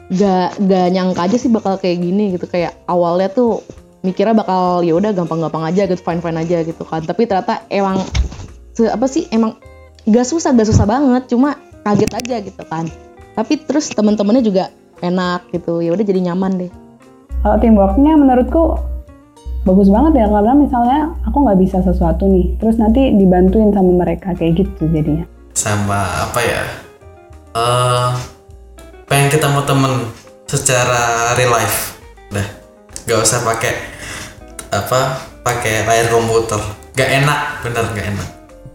Gak 0.08 0.50
gak 0.64 0.86
nyangka 0.94 1.20
aja 1.28 1.36
sih 1.36 1.50
bakal 1.50 1.76
kayak 1.82 1.98
gini 1.98 2.38
gitu. 2.38 2.46
Kayak 2.46 2.78
awalnya 2.86 3.28
tuh 3.30 3.62
mikirnya 4.06 4.38
bakal 4.38 4.86
ya 4.86 4.94
udah 4.94 5.10
gampang-gampang 5.10 5.66
aja 5.66 5.90
gitu 5.90 5.98
fine 5.98 6.22
fine 6.22 6.38
aja 6.38 6.62
gitu 6.62 6.82
kan. 6.86 7.02
Tapi 7.02 7.26
ternyata 7.26 7.66
emang 7.68 7.98
se- 8.74 8.90
apa 8.90 9.06
sih 9.10 9.26
emang 9.34 9.58
gak 10.08 10.26
susah 10.26 10.56
gak 10.56 10.68
susah 10.68 10.88
banget 10.88 11.28
cuma 11.28 11.60
kaget 11.84 12.12
aja 12.16 12.36
gitu 12.42 12.62
kan. 12.68 12.88
Tapi 13.36 13.60
terus 13.62 13.92
teman-temannya 13.94 14.42
juga 14.42 14.72
enak 14.98 15.54
gitu 15.54 15.78
ya 15.78 15.94
udah 15.94 16.04
jadi 16.04 16.32
nyaman 16.32 16.58
deh. 16.58 16.72
Kalau 17.44 17.56
teamworknya 17.62 18.18
menurutku 18.18 18.82
bagus 19.62 19.92
banget 19.92 20.24
ya 20.24 20.26
karena 20.26 20.52
misalnya 20.56 20.98
aku 21.28 21.44
nggak 21.44 21.58
bisa 21.60 21.78
sesuatu 21.84 22.24
nih 22.24 22.56
terus 22.56 22.80
nanti 22.80 23.12
dibantuin 23.14 23.70
sama 23.70 23.92
mereka 23.94 24.34
kayak 24.34 24.64
gitu 24.64 24.90
jadinya. 24.90 25.28
Sama 25.54 26.28
apa 26.28 26.40
ya? 26.42 26.62
Eh 27.54 28.10
pengen 29.06 29.28
ketemu 29.30 29.60
temen 29.64 29.92
secara 30.50 31.34
real 31.38 31.52
life. 31.52 32.00
Dah 32.34 32.48
gak 33.06 33.22
usah 33.22 33.40
pakai 33.46 33.72
apa 34.74 35.00
pakai 35.46 35.86
layar 35.86 36.10
komputer. 36.10 36.60
Gak 36.98 37.22
enak 37.22 37.62
bener 37.62 37.84
gak 37.94 38.06
enak. 38.10 38.28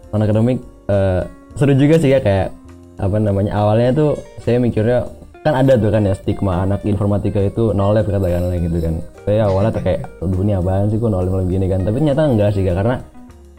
Non 0.08 0.24
akademik 0.24 0.73
eh, 0.90 1.22
seru 1.54 1.72
juga 1.76 1.96
sih 2.00 2.10
ya 2.12 2.20
kayak 2.20 2.50
apa 2.94 3.16
namanya 3.18 3.52
awalnya 3.58 3.90
tuh 3.90 4.10
saya 4.42 4.62
mikirnya 4.62 5.06
kan 5.44 5.60
ada 5.60 5.76
tuh 5.76 5.92
kan 5.92 6.08
ya 6.08 6.14
stigma 6.16 6.64
anak 6.64 6.80
informatika 6.88 7.36
itu 7.36 7.76
no 7.76 7.92
lab 7.92 8.08
katakanlah 8.08 8.56
gitu 8.56 8.78
kan. 8.80 8.94
Saya 9.28 9.44
awalnya 9.44 9.70
tuh 9.76 9.82
kayak 9.84 10.00
aduh 10.24 10.40
ini 10.40 10.52
apaan 10.56 10.88
sih 10.88 10.96
kok 10.96 11.10
no 11.12 11.20
lab 11.20 11.44
gini 11.44 11.66
kan? 11.68 11.84
Tapi 11.84 11.96
ternyata 12.00 12.22
enggak 12.24 12.50
sih 12.56 12.64
karena 12.64 12.96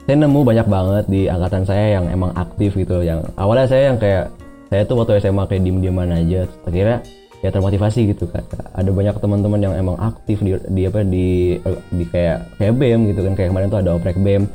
saya 0.06 0.16
nemu 0.22 0.40
banyak 0.46 0.68
banget 0.70 1.06
di 1.10 1.22
angkatan 1.26 1.64
saya 1.66 1.98
yang 1.98 2.06
emang 2.10 2.30
aktif 2.38 2.78
gitu 2.78 3.02
yang 3.02 3.26
awalnya 3.42 3.66
saya 3.66 3.90
yang 3.90 3.98
kayak 3.98 4.30
saya 4.70 4.82
tuh 4.86 5.02
waktu 5.02 5.18
SMA 5.18 5.44
kayak 5.50 5.62
diem 5.66 5.82
dieman 5.82 6.14
aja 6.14 6.46
akhirnya 6.66 7.02
ya 7.42 7.50
termotivasi 7.50 8.14
gitu 8.14 8.26
kan 8.30 8.42
ada 8.74 8.90
banyak 8.90 9.18
teman-teman 9.18 9.60
yang 9.62 9.74
emang 9.74 9.98
aktif 9.98 10.42
di, 10.42 10.58
di 10.70 10.82
apa 10.86 11.02
di 11.06 11.58
di 11.90 12.04
kayak 12.10 12.58
kayak 12.58 12.74
BEM 12.78 13.02
gitu 13.14 13.22
kan 13.26 13.34
kayak 13.34 13.50
kemarin 13.54 13.68
tuh 13.70 13.80
ada 13.82 13.92
oprek 13.98 14.18
BEM 14.22 14.46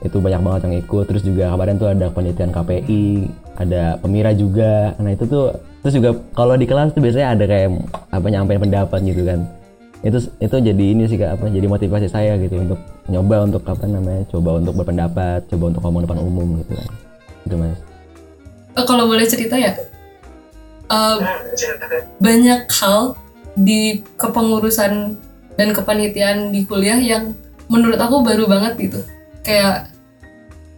itu 0.00 0.16
banyak 0.16 0.40
banget 0.40 0.60
yang 0.68 0.76
ikut. 0.80 1.04
Terus 1.08 1.22
juga 1.24 1.52
kemarin 1.52 1.76
tuh 1.76 1.88
ada 1.92 2.06
penelitian 2.08 2.50
KPI 2.52 3.04
ada 3.60 4.00
pemira 4.00 4.32
juga. 4.32 4.96
Nah 4.96 5.12
itu 5.12 5.28
tuh 5.28 5.52
terus 5.84 5.94
juga 5.96 6.16
kalau 6.32 6.56
di 6.56 6.64
kelas 6.64 6.96
tuh 6.96 7.04
biasanya 7.04 7.36
ada 7.36 7.44
kayak 7.44 7.68
apa 8.08 8.26
nyampein 8.32 8.60
pendapat 8.60 9.00
gitu 9.04 9.22
kan. 9.28 9.44
Itu 10.00 10.18
itu 10.40 10.56
jadi 10.56 10.84
ini 10.96 11.04
sih 11.04 11.20
apa 11.20 11.44
jadi 11.52 11.68
motivasi 11.68 12.08
saya 12.08 12.40
gitu 12.40 12.56
untuk 12.56 12.80
nyoba 13.12 13.44
untuk 13.44 13.62
apa 13.68 13.84
namanya 13.84 14.24
coba 14.32 14.56
untuk 14.56 14.74
berpendapat 14.80 15.44
coba 15.52 15.64
untuk 15.76 15.82
ngomong 15.84 16.02
depan 16.08 16.18
umum 16.24 16.48
gitu 16.64 16.72
kan. 16.72 16.88
Itu 17.44 17.54
mas. 17.60 17.78
Eh, 18.80 18.84
kalau 18.88 19.04
boleh 19.04 19.28
cerita 19.28 19.60
ya? 19.60 19.76
Eh, 20.90 21.16
banyak 22.18 22.60
hal 22.66 23.14
di 23.54 24.00
kepengurusan 24.16 25.20
dan 25.60 25.68
kepanitiaan 25.76 26.48
di 26.48 26.64
kuliah 26.64 26.96
yang 26.96 27.36
menurut 27.68 28.00
aku 28.00 28.24
baru 28.24 28.48
banget 28.48 28.72
gitu. 28.80 29.00
Kayak 29.44 29.89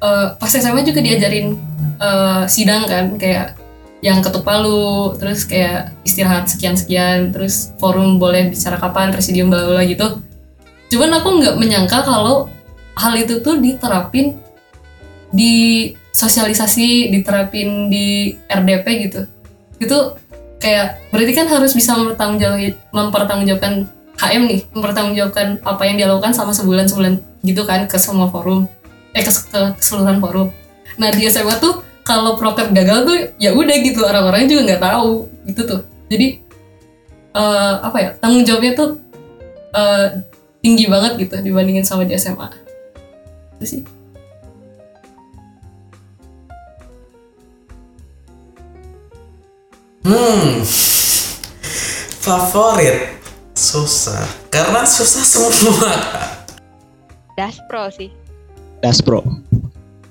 uh, 0.02 0.34
pas 0.36 0.50
SMA 0.50 0.82
juga 0.82 1.00
diajarin 1.00 1.54
uh, 2.02 2.44
sidang 2.50 2.84
kan 2.90 3.14
kayak 3.16 3.54
yang 4.02 4.18
ketuk 4.18 4.42
palu 4.42 5.14
terus 5.14 5.46
kayak 5.46 5.94
istirahat 6.02 6.50
sekian 6.50 6.74
sekian 6.74 7.30
terus 7.30 7.70
forum 7.78 8.18
boleh 8.18 8.50
bicara 8.50 8.74
kapan 8.74 9.14
presidium 9.14 9.46
bla 9.48 9.62
bla 9.62 9.86
gitu. 9.86 10.18
Cuman 10.90 11.22
aku 11.22 11.38
nggak 11.38 11.56
menyangka 11.56 12.02
kalau 12.02 12.50
hal 12.98 13.14
itu 13.14 13.38
tuh 13.40 13.62
diterapin 13.62 14.36
di 15.30 15.88
sosialisasi 16.12 17.14
diterapin 17.14 17.88
di 17.88 18.36
RDP 18.50 18.86
gitu. 19.08 19.20
Itu 19.78 20.18
kayak 20.58 21.14
berarti 21.14 21.32
kan 21.32 21.46
harus 21.46 21.72
bisa 21.72 21.94
mempertanggungjawabkan 22.90 23.86
HM 24.18 24.42
nih 24.50 24.60
mempertanggungjawabkan 24.74 25.62
apa 25.62 25.82
yang 25.86 25.96
dia 25.98 26.06
lakukan 26.10 26.34
sama 26.34 26.54
sebulan 26.54 26.86
sebulan 26.90 27.18
gitu 27.42 27.66
kan 27.66 27.90
ke 27.90 27.98
semua 27.98 28.30
forum 28.30 28.70
eh 29.12 29.22
ke, 29.22 29.32
ke 29.32 29.60
keseluruhan 29.78 30.18
forum. 30.20 30.48
Nah 30.96 31.08
di 31.12 31.28
SMA 31.28 31.56
tuh 31.60 31.84
kalau 32.02 32.34
proker 32.36 32.72
gagal 32.74 32.98
tuh 33.06 33.16
ya 33.38 33.54
udah 33.54 33.76
gitu 33.80 34.02
orang-orang 34.02 34.50
juga 34.50 34.74
nggak 34.74 34.82
tahu 34.82 35.28
gitu 35.48 35.62
tuh. 35.68 35.80
Jadi 36.12 36.40
uh, 37.36 37.80
apa 37.84 37.96
ya 38.00 38.10
tanggung 38.20 38.44
jawabnya 38.44 38.72
tuh 38.76 38.90
uh, 39.72 40.06
tinggi 40.62 40.86
banget 40.86 41.18
gitu 41.18 41.34
dibandingin 41.42 41.82
sama 41.82 42.04
di 42.06 42.14
SMA 42.16 42.48
itu 43.62 43.66
sih. 43.78 43.82
Hmm, 50.02 50.66
favorit. 52.18 53.22
Susah. 53.54 54.26
Karena 54.50 54.82
susah 54.82 55.22
semua. 55.22 55.92
Daspro 57.38 57.86
sih. 57.94 58.21
Daspro. 58.82 59.22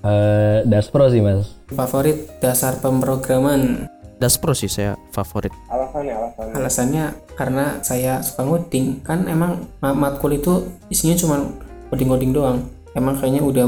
Uh, 0.01 0.63
Daspro 0.65 1.11
sih 1.11 1.19
mas. 1.19 1.51
Favorit 1.75 2.31
dasar 2.39 2.79
pemrograman. 2.79 3.91
Daspro 4.17 4.55
sih 4.55 4.71
saya 4.71 4.95
favorit. 5.11 5.51
Alasannya, 5.67 6.13
alasannya. 6.15 6.53
Alasannya 6.55 7.05
karena 7.35 7.65
saya 7.83 8.23
suka 8.23 8.47
ngoding. 8.47 9.03
Kan 9.03 9.27
emang 9.27 9.67
matkul 9.83 10.33
itu 10.33 10.71
isinya 10.87 11.19
cuma 11.19 11.35
ngoding-ngoding 11.91 12.31
doang. 12.31 12.63
Emang 12.95 13.19
kayaknya 13.19 13.43
udah 13.43 13.67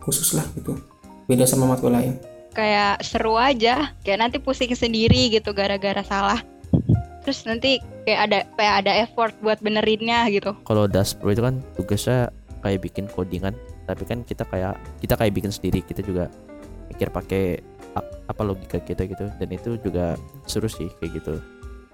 khusus 0.00 0.38
lah 0.38 0.46
gitu. 0.54 0.78
Beda 1.26 1.44
sama 1.44 1.66
matkul 1.66 1.90
lain 1.90 2.14
kayak 2.54 3.02
seru 3.02 3.34
aja 3.34 3.92
kayak 4.06 4.18
nanti 4.22 4.38
pusing 4.38 4.70
sendiri 4.72 5.28
gitu 5.28 5.50
gara-gara 5.50 6.00
salah 6.06 6.40
terus 7.26 7.42
nanti 7.44 7.82
kayak 8.06 8.20
ada 8.30 8.38
kayak 8.54 8.74
ada 8.86 8.92
effort 9.02 9.34
buat 9.42 9.58
benerinnya 9.58 10.30
gitu 10.30 10.54
kalau 10.62 10.86
Daspro 10.86 11.34
itu 11.34 11.42
kan 11.42 11.58
tugasnya 11.74 12.30
kayak 12.62 12.86
bikin 12.86 13.10
codingan 13.10 13.52
tapi 13.84 14.02
kan 14.08 14.24
kita 14.24 14.44
kayak 14.48 14.76
kita 15.00 15.14
kayak 15.16 15.32
bikin 15.36 15.52
sendiri 15.52 15.80
kita 15.84 16.00
juga 16.00 16.32
mikir 16.88 17.08
pakai 17.08 17.60
apa 18.28 18.42
logika 18.42 18.80
kita 18.80 19.06
gitu. 19.06 19.26
Dan 19.38 19.48
itu 19.52 19.76
juga 19.80 20.18
seru 20.48 20.66
sih 20.66 20.88
kayak 20.98 21.22
gitu. 21.22 21.34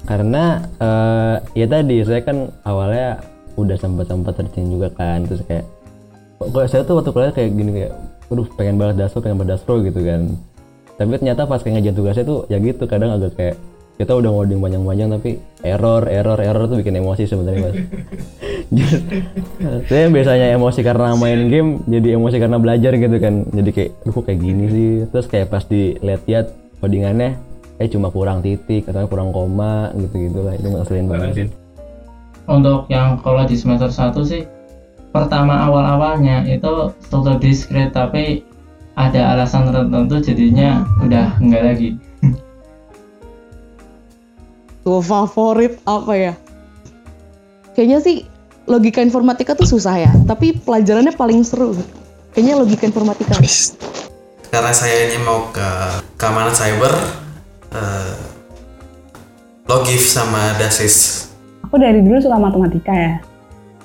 Karena 0.06 0.64
uh, 0.80 1.36
ya 1.52 1.68
tadi 1.68 2.00
saya 2.06 2.24
kan 2.24 2.48
awalnya 2.64 3.20
udah 3.58 3.76
sempat 3.76 4.08
sempat 4.08 4.32
searching 4.38 4.72
juga 4.72 4.88
kan. 4.94 5.26
Terus 5.28 5.44
kayak 5.44 5.64
kok 6.40 6.66
saya 6.70 6.82
tuh 6.86 6.96
waktu 7.02 7.10
kuliah 7.12 7.34
kayak 7.34 7.50
gini 7.52 7.70
kayak 7.84 7.92
aduh 8.30 8.46
pengen 8.54 8.78
banget 8.78 8.96
daspro 9.02 9.20
pengen 9.20 9.36
banget 9.42 9.50
daspro 9.58 9.74
gitu 9.84 10.00
kan. 10.00 10.22
Tapi 10.96 11.08
ternyata 11.16 11.44
pas 11.48 11.60
kayak 11.60 11.80
ngejalan 11.80 11.96
tugasnya 11.96 12.24
tuh 12.24 12.38
ya 12.48 12.56
gitu 12.60 12.84
kadang 12.88 13.10
agak 13.16 13.32
kayak 13.36 13.56
kita 14.00 14.16
udah 14.16 14.32
ngoding 14.32 14.64
panjang-panjang 14.64 15.08
tapi 15.12 15.30
error 15.60 16.08
error 16.08 16.40
error 16.40 16.64
tuh 16.72 16.80
bikin 16.80 16.96
emosi 16.96 17.28
sebenarnya 17.28 17.68
mas. 17.68 17.76
Saya 19.92 20.08
biasanya 20.08 20.56
emosi 20.56 20.80
karena 20.80 21.12
main 21.20 21.52
game 21.52 21.84
jadi 21.84 22.16
emosi 22.16 22.40
karena 22.40 22.56
belajar 22.56 22.96
gitu 22.96 23.16
kan. 23.20 23.44
Jadi 23.52 23.70
kayak 23.76 23.90
lu 24.08 24.10
kok 24.16 24.24
kayak 24.24 24.40
gini 24.40 24.64
sih? 24.72 24.90
Terus 25.12 25.26
kayak 25.28 25.52
pas 25.52 25.68
dilihat-lihat 25.68 26.46
codingannya 26.80 27.36
eh 27.76 27.88
cuma 27.92 28.08
kurang 28.08 28.40
titik 28.40 28.88
atau 28.88 29.04
kurang 29.04 29.36
koma 29.36 29.92
gitu 29.92 30.16
gitu 30.16 30.38
lah 30.48 30.56
itu 30.56 30.68
ngeselin 30.72 31.06
banget. 31.08 31.34
Sih 31.44 31.48
untuk 32.50 32.90
yang 32.90 33.22
kalau 33.22 33.46
di 33.46 33.54
semester 33.54 33.88
1 33.88 34.10
sih 34.26 34.42
pertama 35.14 35.70
awal-awalnya 35.70 36.42
itu 36.50 36.90
struktur 36.98 37.38
discrete 37.38 37.94
tapi 37.94 38.42
ada 38.98 39.38
alasan 39.38 39.70
tertentu 39.70 40.18
jadinya 40.18 40.82
udah 40.98 41.38
enggak 41.38 41.62
lagi 41.62 41.88
tuh 44.82 45.00
favorit 45.04 45.76
apa 45.84 46.12
ya? 46.16 46.32
Kayaknya 47.76 47.98
sih 48.02 48.16
logika 48.68 49.00
informatika 49.00 49.56
tuh 49.56 49.66
susah 49.66 49.96
ya 49.98 50.12
tapi 50.28 50.56
pelajarannya 50.56 51.14
paling 51.16 51.42
seru. 51.42 51.76
Kayaknya 52.30 52.54
logika 52.62 52.84
informatika. 52.86 53.34
Karena 54.50 54.72
saya 54.74 55.10
ini 55.10 55.18
mau 55.22 55.50
ke 55.54 55.68
keamanan 56.18 56.54
cyber 56.54 56.94
uh, 57.74 58.14
logif 59.70 60.02
sama 60.06 60.58
dasis. 60.58 61.26
Aku 61.66 61.78
dari 61.78 62.02
dulu 62.02 62.18
suka 62.18 62.38
matematika 62.38 62.90
ya. 62.90 63.14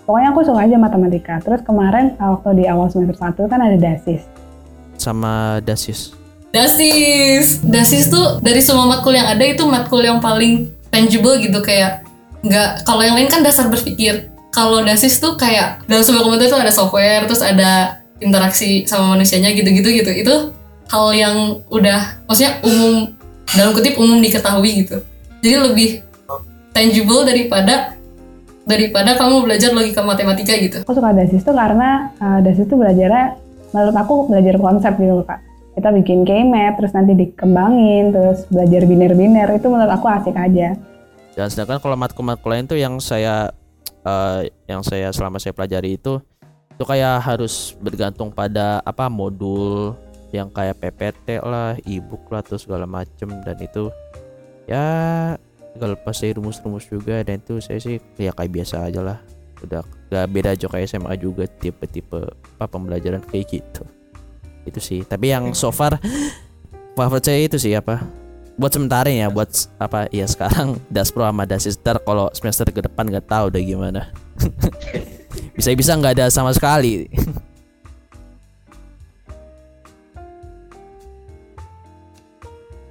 Pokoknya 0.05 0.29
aku 0.33 0.41
suka 0.45 0.65
aja 0.65 0.77
matematika. 0.77 1.37
Terus 1.41 1.61
kemarin 1.65 2.17
waktu 2.17 2.61
di 2.61 2.63
awal 2.69 2.89
semester 2.89 3.17
1 3.17 3.49
kan 3.49 3.61
ada 3.61 3.77
dasis. 3.77 4.25
Sama 4.97 5.61
dasis. 5.61 6.13
Dasis. 6.53 7.61
Dasis 7.61 8.09
tuh 8.09 8.41
dari 8.41 8.61
semua 8.61 8.89
matkul 8.89 9.13
yang 9.13 9.29
ada 9.29 9.45
itu 9.45 9.65
matkul 9.65 10.01
yang 10.01 10.17
paling 10.17 10.69
tangible 10.89 11.37
gitu 11.41 11.59
kayak 11.61 12.05
nggak 12.45 12.85
kalau 12.85 13.01
yang 13.01 13.17
lain 13.17 13.29
kan 13.29 13.41
dasar 13.41 13.67
berpikir 13.67 14.29
kalau 14.53 14.85
dasis 14.85 15.17
tuh 15.17 15.35
kayak 15.35 15.83
dalam 15.89 16.05
sebuah 16.05 16.23
komputer 16.23 16.47
tuh 16.47 16.61
ada 16.61 16.71
software 16.71 17.25
terus 17.25 17.41
ada 17.41 17.99
interaksi 18.23 18.87
sama 18.87 19.17
manusianya 19.17 19.51
gitu-gitu 19.51 19.91
gitu 19.91 20.11
itu 20.13 20.35
hal 20.87 21.07
yang 21.11 21.59
udah 21.67 22.21
maksudnya 22.29 22.61
umum 22.63 23.11
dalam 23.57 23.73
kutip 23.73 23.97
umum 23.97 24.21
diketahui 24.21 24.85
gitu 24.85 25.01
jadi 25.41 25.61
lebih 25.61 26.05
tangible 26.71 27.23
daripada 27.23 27.95
daripada 28.65 29.13
kamu 29.13 29.45
belajar 29.45 29.69
logika 29.71 30.01
matematika 30.01 30.53
gitu. 30.57 30.81
Aku 30.81 30.97
suka 30.97 31.13
dasis 31.13 31.45
tuh 31.45 31.53
karena 31.53 32.11
uh, 32.17 32.41
dasis 32.41 32.65
tuh 32.65 32.75
belajarnya 32.81 33.37
menurut 33.71 33.95
aku 33.95 34.13
belajar 34.27 34.57
konsep 34.57 34.93
gitu 34.97 35.21
kak. 35.23 35.39
Kita 35.75 35.91
bikin 35.91 36.23
KMap 36.23 36.79
terus 36.79 36.95
nanti 36.95 37.11
dikembangin 37.11 38.15
terus 38.15 38.47
belajar 38.47 38.87
biner-biner 38.87 39.59
itu 39.59 39.67
menurut 39.67 39.91
aku 39.91 40.07
asik 40.07 40.35
aja. 40.39 40.71
Dan 41.35 41.47
sedangkan 41.51 41.83
kalau 41.83 41.99
matkul-matkul 41.99 42.47
lain 42.47 42.63
tuh 42.63 42.79
yang 42.79 42.95
saya 43.03 43.51
uh, 44.07 44.39
yang 44.71 44.79
saya 44.87 45.11
selama 45.11 45.35
saya 45.35 45.51
pelajari 45.51 45.99
itu 45.99 46.23
itu 46.75 46.83
kayak 46.87 47.19
harus 47.19 47.75
bergantung 47.83 48.31
pada 48.31 48.79
apa 48.87 49.11
modul 49.11 49.99
yang 50.31 50.47
kayak 50.51 50.79
PPT 50.79 51.43
lah, 51.43 51.75
e-book 51.83 52.27
lah 52.31 52.39
terus 52.39 52.63
segala 52.63 52.87
macem. 52.87 53.27
Dan 53.43 53.59
itu 53.59 53.91
ya 54.67 54.87
kalau 55.75 55.99
pas 55.99 56.15
dari 56.15 56.31
rumus-rumus 56.39 56.87
juga. 56.87 57.19
Dan 57.19 57.43
itu 57.43 57.59
saya 57.59 57.83
sih 57.83 57.99
ya 58.15 58.31
kayak 58.31 58.51
biasa 58.51 58.87
aja 58.87 59.03
lah. 59.03 59.19
Udah 59.59 59.83
gak 60.11 60.27
beda 60.31 60.55
aja 60.55 60.67
kayak 60.71 60.87
SMA 60.87 61.15
juga 61.19 61.47
tipe-tipe 61.47 62.31
apa 62.59 62.65
pembelajaran 62.67 63.23
kayak 63.23 63.59
gitu 63.59 63.83
itu 64.65 64.81
sih. 64.81 65.01
Tapi 65.05 65.31
yang 65.31 65.53
so 65.53 65.69
far 65.69 66.01
favorit 66.97 67.23
saya 67.23 67.39
itu 67.45 67.57
sih 67.61 67.75
apa 67.75 68.01
buat 68.55 68.71
sementara 68.71 69.11
ya 69.11 69.27
buat 69.27 69.51
apa 69.75 70.07
ya 70.15 70.23
sekarang 70.23 70.79
daspro 70.87 71.27
sama 71.27 71.43
dasister 71.43 71.99
kalau 71.99 72.31
semester 72.31 72.71
ke 72.71 72.79
depan 72.79 73.07
nggak 73.07 73.27
tahu 73.27 73.51
udah 73.51 73.61
gimana. 73.61 74.01
Bisa-bisa 75.57 75.95
nggak 75.95 76.19
ada 76.19 76.25
sama 76.31 76.55
sekali. 76.55 77.11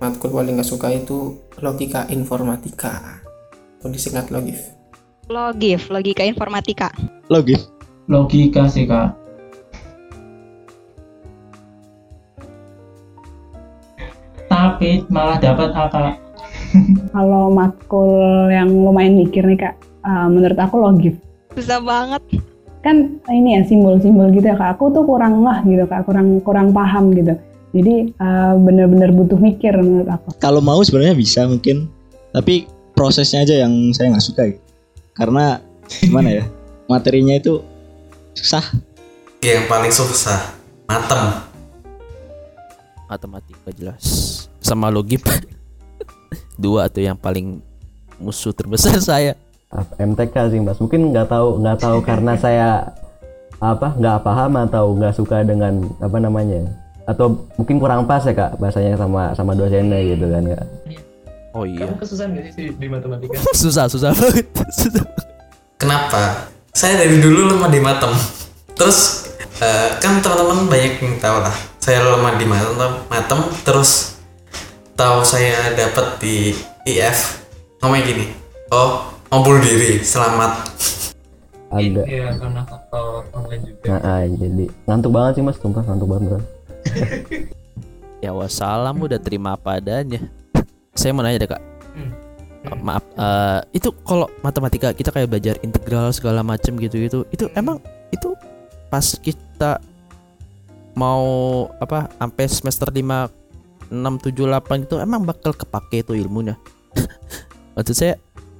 Matkul 0.04 0.36
paling 0.36 0.60
gak 0.60 0.68
suka 0.68 0.92
itu 0.92 1.40
logika 1.64 2.04
informatika. 2.12 3.24
Atau 3.80 3.88
disingkat 3.88 4.28
logif? 4.28 4.60
Logif 5.32 5.88
logika 5.88 6.20
informatika. 6.28 6.92
Logif. 7.32 7.64
Logika 8.04 8.68
sih 8.68 8.84
kak 8.84 9.23
tapi 14.64 15.04
malah 15.12 15.36
dapat 15.36 15.76
akal 15.76 16.16
kalau 17.14 17.52
matkul 17.52 18.48
yang 18.48 18.72
lumayan 18.72 19.20
mikir 19.20 19.44
nih 19.44 19.58
kak 19.60 19.74
uh, 20.02 20.26
menurut 20.26 20.58
aku 20.58 20.80
logif. 20.80 21.14
Susah 21.54 21.78
banget. 21.78 22.18
Kan 22.82 23.22
ini 23.30 23.58
ya 23.58 23.62
simbol-simbol 23.62 24.34
gitu 24.34 24.50
ya 24.50 24.58
kak. 24.58 24.74
Aku 24.78 24.90
tuh 24.90 25.06
kurang 25.06 25.46
lah 25.46 25.62
gitu 25.62 25.86
kak. 25.86 26.02
Kurang 26.02 26.42
kurang 26.42 26.74
paham 26.74 27.14
gitu. 27.14 27.38
Jadi 27.74 28.14
uh, 28.18 28.58
bener-bener 28.58 29.14
butuh 29.14 29.38
mikir 29.38 29.74
menurut 29.78 30.10
aku. 30.10 30.34
Kalau 30.42 30.58
mau 30.58 30.82
sebenarnya 30.82 31.14
bisa 31.14 31.46
mungkin 31.46 31.86
tapi 32.34 32.66
prosesnya 32.94 33.46
aja 33.46 33.54
yang 33.66 33.94
saya 33.94 34.10
nggak 34.14 34.26
suka 34.26 34.42
gitu. 34.50 34.62
karena 35.14 35.62
gimana 36.02 36.42
ya 36.42 36.44
materinya 36.92 37.38
itu 37.38 37.62
susah. 38.34 38.66
Yang 39.38 39.62
paling 39.70 39.92
susah 39.94 40.40
matem 40.90 41.54
matematika 43.08 43.70
jelas 43.76 44.04
sama 44.64 44.88
logip 44.88 45.20
dua 46.62 46.88
tuh 46.88 47.04
yang 47.04 47.20
paling 47.20 47.60
musuh 48.16 48.56
terbesar 48.56 48.96
saya 49.04 49.36
Apa, 49.68 50.00
MTK 50.00 50.34
sih 50.54 50.60
mas 50.64 50.80
mungkin 50.80 51.12
nggak 51.12 51.28
tahu 51.28 51.60
nggak 51.60 51.78
tahu 51.84 51.98
karena 52.00 52.32
saya 52.44 52.88
apa 53.60 53.92
nggak 53.96 54.24
paham 54.24 54.52
atau 54.64 54.96
nggak 54.96 55.14
suka 55.14 55.44
dengan 55.44 55.84
apa 56.00 56.16
namanya 56.16 56.64
atau 57.04 57.44
mungkin 57.60 57.76
kurang 57.76 58.08
pas 58.08 58.24
ya 58.24 58.32
kak 58.32 58.56
bahasanya 58.56 58.96
sama 58.96 59.36
sama 59.36 59.52
dosennya 59.52 60.00
gitu 60.00 60.24
kan 60.32 60.44
kak 60.56 60.66
Oh 61.54 61.62
iya. 61.62 61.86
Kamu 61.86 62.02
kesusahan 62.02 62.34
gak 62.34 62.50
sih 62.50 62.74
di 62.74 62.86
matematika? 62.90 63.38
susah 63.54 63.86
susah 63.86 64.10
banget. 64.10 64.42
susah. 64.74 65.06
Kenapa? 65.78 66.50
Saya 66.74 66.98
dari 67.06 67.22
dulu 67.22 67.46
lemah 67.46 67.70
di 67.70 67.78
matem. 67.78 68.10
Terus 68.74 69.30
eh, 69.62 69.94
kan 70.02 70.18
teman-teman 70.18 70.66
banyak 70.66 70.98
yang 70.98 71.14
tahu 71.22 71.38
lah. 71.46 71.54
Saya 71.78 72.02
lemah 72.02 72.34
di 72.42 72.46
matem, 72.50 72.92
matem 73.06 73.38
terus 73.62 74.13
tahu 74.94 75.26
saya 75.26 75.74
dapat 75.74 76.22
di 76.22 76.54
IF 76.86 77.42
ngomongnya 77.82 78.02
gini. 78.06 78.26
Oh, 78.70 79.10
mau 79.30 79.42
bunuh 79.42 79.58
diri, 79.58 80.00
selamat. 80.00 80.70
agak 81.74 82.06
Iya, 82.06 82.38
karena 82.38 82.62
faktor 82.62 83.26
online 83.34 83.62
juga. 83.66 83.82
nah, 83.90 84.00
ah, 84.06 84.22
jadi 84.30 84.64
ngantuk 84.86 85.10
banget 85.10 85.32
sih 85.34 85.42
mas 85.42 85.58
sumpah 85.58 85.82
ngantuk 85.82 86.06
banget 86.06 86.22
beneran. 86.22 86.44
Ya 88.24 88.32
wassalam 88.32 88.96
udah 89.04 89.20
terima 89.20 89.52
apa 89.52 89.76
adanya. 89.76 90.24
Saya 90.96 91.12
mau 91.12 91.20
nanya 91.20 91.44
deh 91.44 91.50
kak. 91.50 91.60
Uh, 92.64 92.78
Maaf, 92.80 93.04
eh, 93.04 93.60
itu 93.76 93.92
kalau 94.00 94.24
matematika 94.40 94.96
kita 94.96 95.12
kayak 95.12 95.28
belajar 95.28 95.60
integral 95.60 96.08
segala 96.08 96.40
macem 96.40 96.72
gitu-gitu, 96.80 97.28
itu 97.28 97.52
emang 97.52 97.76
itu 98.08 98.32
pas 98.88 99.04
kita 99.20 99.76
mau 100.96 101.68
apa 101.76 102.08
sampai 102.16 102.44
semester 102.48 102.88
5 102.88 103.43
6 103.94 104.34
7 104.34 104.50
8 104.50 104.86
itu 104.90 104.94
emang 104.98 105.22
bakal 105.22 105.54
kepake 105.54 106.02
itu 106.02 106.12
ilmunya. 106.18 106.58
Maksud 107.78 107.94
saya 107.94 108.14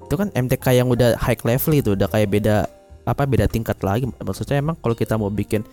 itu 0.05 0.15
kan 0.15 0.31
MTK 0.31 0.67
yang 0.79 0.89
udah 0.91 1.19
high 1.19 1.39
level 1.43 1.73
itu 1.75 1.91
udah 1.99 2.09
kayak 2.09 2.29
beda 2.31 2.71
apa 3.05 3.23
beda 3.27 3.51
tingkat 3.51 3.79
lagi. 3.83 4.07
Maksudnya 4.07 4.63
emang 4.63 4.79
kalau 4.79 4.95
kita 4.95 5.19
mau 5.19 5.29
bikin 5.29 5.67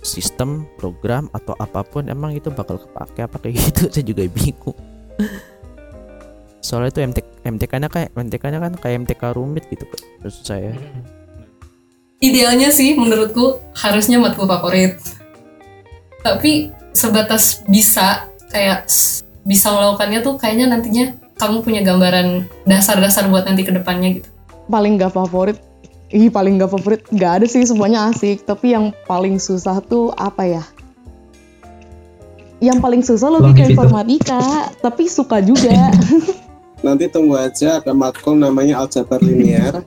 sistem, 0.00 0.64
program 0.80 1.28
atau 1.36 1.52
apa 1.60 1.84
pun 1.84 2.08
emang 2.08 2.32
itu 2.32 2.48
bakal 2.50 2.80
kepake 2.80 3.20
apa 3.24 3.36
kayak 3.38 3.54
gitu 3.70 3.82
saya 3.88 4.04
juga 4.04 4.22
bingung. 4.28 4.78
Soalnya 6.64 6.92
itu 6.92 7.00
MTK 7.00 7.30
MTK-nya 7.40 7.88
kayak 7.88 8.10
MTK-nya 8.12 8.58
kan 8.60 8.72
kayak 8.76 8.96
MTK 9.08 9.22
rumit 9.32 9.64
gitu 9.72 9.84
maksud 10.20 10.44
saya. 10.44 10.76
idealnya 12.20 12.68
sih 12.68 12.92
menurutku 12.92 13.64
harusnya 13.72 14.20
matkul 14.20 14.44
favorit 14.44 15.00
tapi 16.20 16.68
sebatas 16.92 17.64
bisa 17.64 18.28
kayak 18.50 18.90
bisa 19.46 19.72
melakukannya 19.72 20.20
tuh 20.20 20.34
kayaknya 20.36 20.66
nantinya 20.76 21.04
kamu 21.40 21.64
punya 21.64 21.80
gambaran 21.80 22.44
dasar-dasar 22.68 23.32
buat 23.32 23.48
nanti 23.48 23.64
ke 23.64 23.72
depannya 23.72 24.20
gitu. 24.20 24.28
Paling 24.68 25.00
gak 25.00 25.16
favorit 25.16 25.56
ih 26.10 26.28
paling 26.28 26.58
gak 26.58 26.74
favorit 26.74 27.00
gak 27.14 27.40
ada 27.40 27.46
sih 27.48 27.64
semuanya 27.64 28.12
asik. 28.12 28.44
Tapi 28.44 28.76
yang 28.76 28.92
paling 29.08 29.40
susah 29.40 29.80
tuh 29.80 30.12
apa 30.20 30.44
ya? 30.44 30.64
Yang 32.60 32.78
paling 32.84 33.00
susah 33.00 33.32
lebih 33.32 33.56
ke 33.56 33.62
informatika 33.72 34.68
tapi 34.84 35.08
suka 35.08 35.40
juga. 35.40 35.88
Nanti 36.84 37.08
tunggu 37.08 37.36
aja 37.40 37.80
ada 37.80 37.92
matkul 37.96 38.36
namanya 38.36 38.84
aljabar 38.84 39.20
linear. 39.24 39.80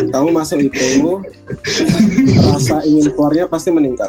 Kamu 0.00 0.32
masuk 0.32 0.64
itu, 0.64 1.20
rasa 2.40 2.80
ingin 2.88 3.12
keluarnya 3.12 3.44
pasti 3.44 3.68
meningkat. 3.68 4.08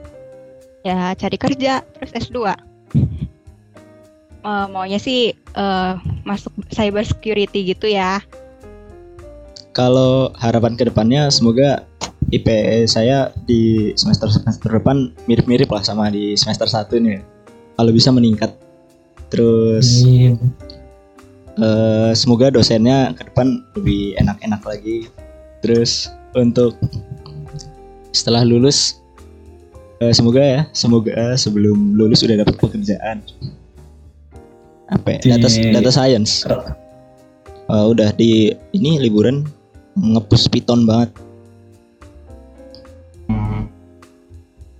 Ya, 0.81 1.13
cari 1.13 1.37
kerja 1.37 1.85
terus 1.97 2.11
S2. 2.29 2.57
Eh, 4.41 4.65
maunya 4.73 4.97
sih 4.97 5.37
eh, 5.37 5.93
masuk 6.25 6.49
cyber 6.73 7.05
security 7.05 7.73
gitu 7.77 7.85
ya. 7.85 8.17
Kalau 9.71 10.33
harapan 10.41 10.73
ke 10.73 10.89
depannya 10.89 11.29
semoga 11.29 11.85
IPE 12.33 12.89
saya 12.89 13.29
di 13.45 13.93
semester 13.93 14.33
semester 14.33 14.81
depan 14.81 15.13
mirip-mirip 15.29 15.69
lah 15.69 15.85
sama 15.85 16.09
di 16.09 16.33
semester 16.33 16.65
1 16.65 16.89
ini. 16.97 17.21
Kalau 17.77 17.91
bisa 17.93 18.09
meningkat. 18.09 18.49
Terus 19.29 20.01
eh, 21.61 22.11
semoga 22.17 22.49
dosennya 22.49 23.13
ke 23.13 23.29
depan 23.29 23.61
lebih 23.77 24.17
enak-enak 24.17 24.61
lagi. 24.65 25.05
Terus 25.61 26.09
untuk 26.33 26.73
setelah 28.09 28.41
lulus 28.41 29.00
eh, 30.01 30.13
semoga 30.17 30.41
ya, 30.41 30.61
semoga 30.73 31.37
sebelum 31.37 31.93
lulus 31.93 32.25
udah 32.25 32.41
dapat 32.41 32.57
pekerjaan. 32.57 33.21
Apa 34.89 35.21
ya? 35.21 35.37
Data, 35.37 35.47
data 35.47 35.91
science. 35.93 36.43
Eh, 37.71 37.85
udah 37.87 38.09
di 38.17 38.51
ini 38.73 38.97
liburan 38.99 39.45
ngepus 39.95 40.49
Python 40.49 40.83
banget. 40.83 41.13
Hmm, 43.29 43.69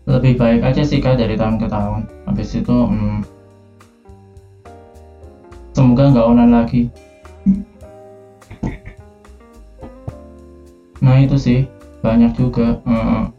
lebih 0.09 0.35
baik 0.41 0.65
aja 0.65 0.83
sih 0.83 0.99
kak 0.99 1.21
dari 1.21 1.37
tahun 1.37 1.61
ke 1.61 1.69
tahun. 1.69 2.09
Habis 2.27 2.57
itu, 2.57 2.75
hmm, 2.75 3.23
semoga 5.71 6.11
nggak 6.11 6.27
online 6.27 6.51
lagi. 6.51 6.81
Nah 11.01 11.17
itu 11.17 11.37
sih 11.39 11.59
banyak 12.03 12.35
juga. 12.35 12.81
Hmm, 12.83 13.31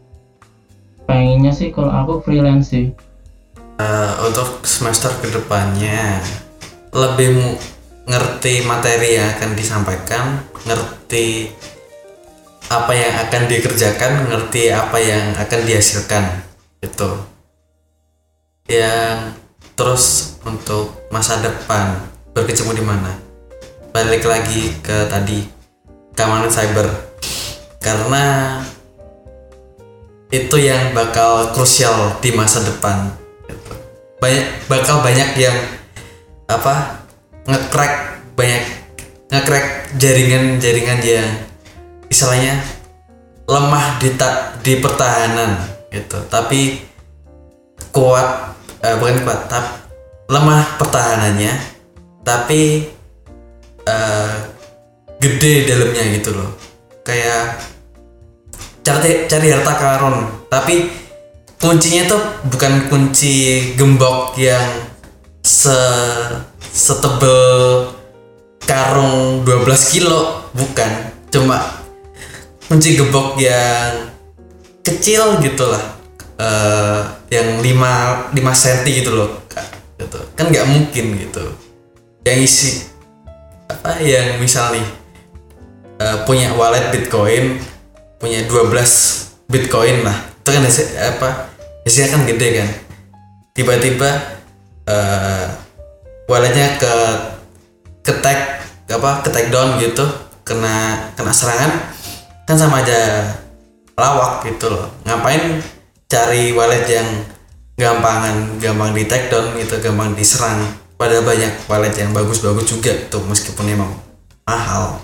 pengennya 1.05 1.51
sih 1.51 1.69
kalau 1.71 1.91
aku 1.91 2.23
freelance 2.23 2.71
sih. 2.71 2.91
Eh, 3.81 4.11
untuk 4.21 4.61
semester 4.63 5.09
ke 5.17 5.33
depannya 5.33 6.21
lebih 6.93 7.57
ngerti 8.05 8.61
materi 8.69 9.17
yang 9.17 9.33
akan 9.33 9.51
disampaikan, 9.57 10.45
ngerti 10.69 11.49
apa 12.69 12.93
yang 12.93 13.13
akan 13.27 13.41
dikerjakan, 13.49 14.29
ngerti 14.29 14.69
apa 14.69 14.97
yang 15.01 15.33
akan 15.35 15.59
dihasilkan, 15.65 16.25
itu. 16.85 17.09
Yang 18.69 19.41
terus 19.73 20.37
untuk 20.45 21.09
masa 21.09 21.41
depan 21.41 21.97
berkecimpung 22.37 22.77
di 22.77 22.85
mana? 22.85 23.09
Balik 23.89 24.25
lagi 24.25 24.73
ke 24.85 25.09
tadi 25.09 25.49
keamanan 26.13 26.53
cyber, 26.53 26.87
karena 27.81 28.57
itu 30.33 30.57
yang 30.57 30.97
bakal 30.97 31.53
krusial 31.53 32.17
di 32.17 32.33
masa 32.33 32.65
depan. 32.65 33.13
Banyak 34.17 34.65
bakal 34.65 35.05
banyak 35.05 35.37
yang 35.37 35.53
apa 36.49 37.05
ngecrack 37.45 38.17
banyak 38.33 38.65
ngecrack 39.29 39.93
jaringan-jaringan 40.01 40.99
yang 41.05 41.29
istilahnya 42.09 42.57
lemah 43.45 44.01
di 44.01 44.09
ta- 44.17 44.57
di 44.65 44.81
pertahanan 44.81 45.69
gitu. 45.93 46.17
Tapi 46.25 46.81
kuat 47.93 48.57
eh, 48.81 48.97
bukan 48.97 49.21
kuat 49.21 49.39
tapi 49.45 49.85
lemah 50.33 50.81
pertahanannya 50.81 51.53
tapi 52.25 52.89
eh, 53.85 54.33
gede 55.21 55.69
dalamnya 55.69 56.03
gitu 56.17 56.33
loh. 56.33 56.49
Kayak 57.05 57.72
cari 58.83 59.25
cari 59.25 59.47
harta 59.49 59.73
karun. 59.79 60.15
Tapi 60.51 60.91
kuncinya 61.57 62.03
tuh 62.05 62.21
bukan 62.51 62.91
kunci 62.91 63.71
gembok 63.79 64.35
yang 64.35 64.91
se 65.41 65.79
setebel 66.59 67.89
karung 68.67 69.41
12 69.47 69.93
kilo. 69.95 70.51
Bukan. 70.53 70.91
Cuma 71.31 71.57
kunci 72.69 72.99
gembok 72.99 73.39
yang 73.39 74.11
kecil 74.83 75.39
gitu 75.39 75.65
lah. 75.65 75.83
Eh, 76.33 77.01
yang 77.31 77.63
5 77.63 78.35
5 78.35 78.35
cm 78.35 78.83
gitu 78.89 79.11
loh 79.15 79.31
gitu. 79.97 80.19
Kan 80.35 80.51
nggak 80.51 80.67
mungkin 80.67 81.05
gitu. 81.17 81.45
Yang 82.27 82.39
isi 82.43 82.71
apa 83.63 83.99
yang 84.03 84.37
misal 84.43 84.75
nih 84.75 84.87
eh, 86.03 86.17
punya 86.27 86.51
wallet 86.53 86.91
bitcoin 86.91 87.57
punya 88.23 88.47
12 88.47 89.51
bitcoin 89.51 90.07
lah. 90.07 90.15
Itu 90.39 90.55
kan 90.55 90.63
hasil- 90.63 90.95
apa 90.95 91.51
hasilnya 91.83 92.09
kan 92.15 92.21
gede 92.23 92.47
kan. 92.63 92.69
Tiba-tiba 93.51 94.09
eh 94.87 95.47
walletnya 96.31 96.79
ke 96.79 96.93
ke 97.99 98.13
tag 98.23 98.63
apa 98.87 99.27
ke 99.27 99.29
tag 99.29 99.51
down 99.51 99.75
gitu. 99.83 100.07
Kena 100.47 101.11
kena 101.19 101.35
serangan. 101.35 101.91
Kan 102.47 102.55
sama 102.55 102.79
aja 102.79 103.27
lawak 103.99 104.47
gitu 104.47 104.71
loh. 104.71 104.87
Ngapain 105.03 105.59
cari 106.07 106.55
wallet 106.55 106.87
yang 106.87 107.27
gampangan 107.75 108.63
gampang 108.63 108.95
di 108.95 109.03
take 109.03 109.27
down 109.27 109.51
gitu 109.59 109.83
gampang 109.83 110.15
diserang. 110.15 110.63
Pada 110.95 111.19
banyak 111.19 111.67
wallet 111.67 111.91
yang 111.99 112.15
bagus-bagus 112.15 112.71
juga 112.71 112.95
tuh 113.11 113.19
meskipun 113.27 113.67
emang 113.67 113.91
mahal 114.47 114.99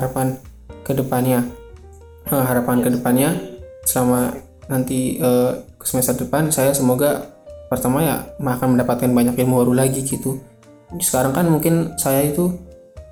harapan 0.00 0.38
ke 0.82 0.92
depannya. 0.92 1.44
Eh, 2.28 2.44
harapan 2.44 2.80
ke 2.80 2.88
depannya 2.88 3.36
selama 3.84 4.32
nanti 4.64 5.20
ke 5.76 5.84
semester 5.84 6.24
depan 6.24 6.48
saya 6.48 6.72
semoga 6.72 7.28
pertama 7.68 8.00
ya 8.00 8.24
akan 8.40 8.76
mendapatkan 8.76 9.12
banyak 9.12 9.36
ilmu 9.44 9.60
baru 9.60 9.72
lagi 9.76 10.00
gitu. 10.04 10.40
Sekarang 11.00 11.36
kan 11.36 11.50
mungkin 11.52 11.98
saya 12.00 12.24
itu 12.24 12.48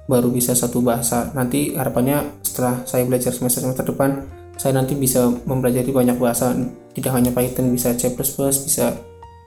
baru 0.08 0.32
bisa 0.32 0.56
satu 0.56 0.80
bahasa. 0.80 1.28
Nanti 1.36 1.76
harapannya 1.76 2.40
setelah 2.40 2.80
saya 2.88 3.04
belajar 3.04 3.36
semester 3.36 3.64
semester 3.64 3.84
depan 3.92 4.24
saya 4.56 4.78
nanti 4.78 4.94
bisa 4.94 5.28
mempelajari 5.44 5.90
banyak 5.90 6.16
bahasa. 6.16 6.54
Tidak 6.92 7.12
hanya 7.12 7.32
Python 7.32 7.72
bisa 7.72 7.96
C++ 7.96 8.12
bisa 8.16 8.96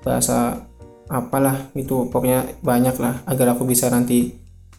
bahasa 0.01 0.65
apalah 1.05 1.69
itu 1.77 2.09
pokoknya 2.09 2.61
banyak 2.65 2.97
lah 2.97 3.21
agar 3.29 3.53
aku 3.53 3.65
bisa 3.65 3.89
nanti 3.93 4.33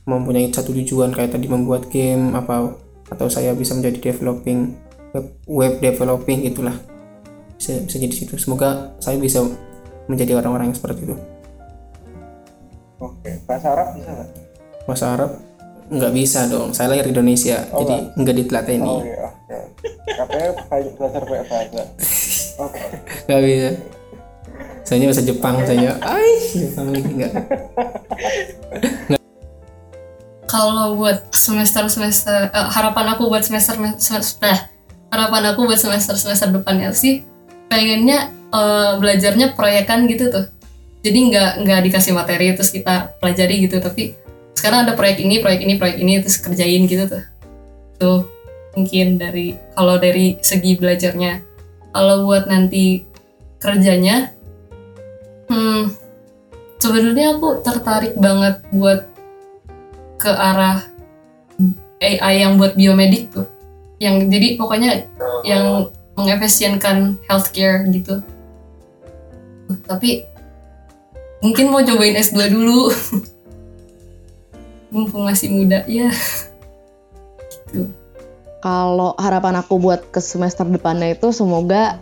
mempunyai 0.06 0.48
satu 0.48 0.70
tujuan 0.72 1.10
kayak 1.10 1.34
tadi 1.34 1.46
membuat 1.46 1.90
game 1.90 2.32
apa 2.32 2.78
atau 3.06 3.26
saya 3.26 3.52
bisa 3.52 3.74
menjadi 3.74 4.10
developing 4.10 4.74
web, 5.12 5.26
web 5.46 5.72
developing 5.78 6.46
itulah. 6.46 6.74
Bisa 7.58 7.82
bisa 7.82 7.96
jadi 7.98 8.14
situ. 8.14 8.38
Semoga 8.38 8.94
saya 8.98 9.18
bisa 9.18 9.42
menjadi 10.06 10.38
orang-orang 10.38 10.70
yang 10.70 10.78
seperti 10.78 11.04
itu. 11.04 11.16
Oke, 12.96 13.30
bahasa 13.44 13.74
Arab 13.74 13.88
bisa 13.92 14.08
nggak? 14.08 14.28
bahasa 14.86 15.06
Arab 15.12 15.30
nggak 15.86 16.12
bisa 16.14 16.40
dong. 16.46 16.70
Saya 16.70 16.94
lahir 16.94 17.06
di 17.06 17.12
Indonesia 17.12 17.66
Oh, 17.70 17.82
jadi 17.82 17.96
nggak. 18.14 18.36
ditelateni. 18.38 18.86
Oh 18.86 19.02
iya, 19.02 19.18
oke. 19.26 19.58
Katanya 20.06 20.50
belajar 20.94 21.22
banyak 21.22 21.46
bahasa. 21.50 21.82
Oke. 22.62 22.82
nggak 23.26 23.42
bisa. 23.42 23.70
Saya 24.86 25.02
bahasa 25.02 25.22
Jepang 25.26 25.56
saya 25.66 25.98
ay 25.98 26.30
Jepang 26.54 26.86
lagi 26.94 27.10
nggak 27.10 27.32
kalau 30.46 30.94
buat 30.98 31.34
semester 31.34 31.86
semester 31.90 32.50
eh, 32.50 32.68
harapan 32.70 33.14
aku 33.14 33.26
buat 33.26 33.42
semester 33.42 33.74
semester 33.98 34.46
eh, 34.46 34.60
harapan 35.10 35.52
aku 35.52 35.66
buat 35.66 35.78
semester 35.78 36.14
semester 36.14 36.54
depannya 36.54 36.94
sih 36.94 37.26
pengennya 37.66 38.30
eh, 38.32 38.92
belajarnya 38.98 39.58
proyekan 39.58 40.06
gitu 40.06 40.30
tuh. 40.30 40.46
Jadi 41.02 41.18
nggak 41.30 41.50
nggak 41.62 41.80
dikasih 41.90 42.12
materi 42.14 42.50
terus 42.54 42.74
kita 42.74 43.14
pelajari 43.22 43.62
gitu 43.62 43.78
tapi 43.78 44.18
sekarang 44.58 44.88
ada 44.88 44.98
proyek 44.98 45.22
ini 45.22 45.38
proyek 45.38 45.60
ini 45.62 45.74
proyek 45.78 45.98
ini 46.02 46.12
terus 46.22 46.38
kerjain 46.42 46.82
gitu 46.86 47.04
tuh. 47.06 47.24
Tuh 47.98 48.20
mungkin 48.74 49.18
dari 49.18 49.58
kalau 49.74 49.98
dari 49.98 50.38
segi 50.42 50.78
belajarnya. 50.78 51.42
Kalau 51.96 52.28
buat 52.28 52.44
nanti 52.44 53.08
kerjanya 53.56 54.36
hmm 55.48 56.06
sebenarnya 56.76 57.38
aku 57.38 57.64
tertarik 57.64 58.14
banget 58.20 58.60
buat 58.70 59.15
ke 60.16 60.30
arah 60.32 60.84
AI 62.00 62.44
yang 62.44 62.60
buat 62.60 62.76
biomedik 62.76 63.32
tuh. 63.32 63.48
Yang 63.96 64.28
jadi 64.28 64.48
pokoknya 64.60 64.90
yang 65.44 65.88
mengefisienkan 66.16 67.16
healthcare 67.28 67.84
gitu. 67.88 68.20
Tapi 69.88 70.24
mungkin 71.40 71.72
mau 71.72 71.84
cobain 71.84 72.16
S2 72.16 72.52
dulu. 72.52 72.90
Mumpung 74.86 75.26
masih 75.26 75.50
muda 75.50 75.82
ya 75.90 76.08
Kalau 78.62 79.18
harapan 79.18 79.58
aku 79.58 79.82
buat 79.82 80.14
ke 80.14 80.22
semester 80.22 80.62
depannya 80.62 81.18
itu 81.18 81.34
semoga 81.34 81.98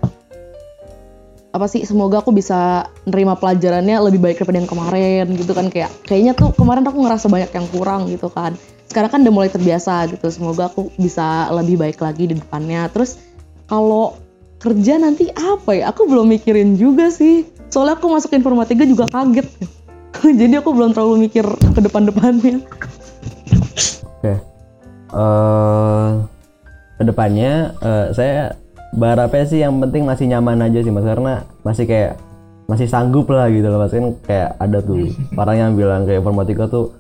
apa 1.54 1.70
sih 1.70 1.86
semoga 1.86 2.18
aku 2.18 2.34
bisa 2.34 2.90
nerima 3.06 3.38
pelajarannya 3.38 3.94
lebih 4.10 4.18
baik 4.18 4.42
daripada 4.42 4.58
yang 4.58 4.70
kemarin 4.70 5.26
gitu 5.38 5.54
kan. 5.54 5.70
Kayak 5.70 5.94
kayaknya 6.02 6.32
tuh 6.34 6.50
kemarin 6.50 6.82
aku 6.82 6.98
ngerasa 6.98 7.30
banyak 7.30 7.50
yang 7.54 7.66
kurang 7.70 8.10
gitu 8.10 8.26
kan. 8.26 8.58
Sekarang 8.90 9.10
kan 9.14 9.20
udah 9.22 9.34
mulai 9.34 9.50
terbiasa 9.54 10.10
gitu. 10.10 10.26
Semoga 10.34 10.66
aku 10.66 10.90
bisa 10.98 11.46
lebih 11.54 11.78
baik 11.78 12.02
lagi 12.02 12.26
di 12.26 12.34
depannya. 12.34 12.90
Terus 12.90 13.22
kalau 13.70 14.18
kerja 14.58 14.98
nanti 14.98 15.30
apa 15.30 15.78
ya? 15.78 15.94
Aku 15.94 16.10
belum 16.10 16.26
mikirin 16.26 16.74
juga 16.74 17.14
sih. 17.14 17.46
Soalnya 17.70 18.02
aku 18.02 18.10
masuk 18.10 18.34
informatika 18.34 18.82
juga 18.82 19.06
kaget. 19.06 19.46
Jadi 20.42 20.54
aku 20.58 20.74
belum 20.74 20.90
terlalu 20.90 21.30
mikir 21.30 21.46
ke 21.46 21.80
depan-depannya. 21.86 22.66
Oke. 24.18 24.34
Eh 25.14 26.10
ke 26.94 27.02
depannya 27.02 27.74
eh, 27.82 28.06
saya 28.14 28.54
berharapnya 28.94 29.44
sih 29.44 29.61
yang 29.61 29.76
penting 29.83 30.07
masih 30.07 30.30
nyaman 30.30 30.64
aja 30.64 30.80
sih 30.80 30.92
mas. 30.94 31.04
Karena 31.04 31.42
masih 31.66 31.85
kayak 31.85 32.12
masih 32.64 32.88
sanggup 32.88 33.28
lah 33.28 33.50
gitu 33.50 33.66
loh 33.66 33.83
mas. 33.83 33.92
Kan 33.92 34.16
kayak 34.24 34.57
ada 34.57 34.78
tuh 34.80 35.11
orang 35.40 35.57
yang 35.59 35.70
bilang 35.74 36.02
kayak 36.09 36.22
informatika 36.22 36.64
tuh 36.70 36.94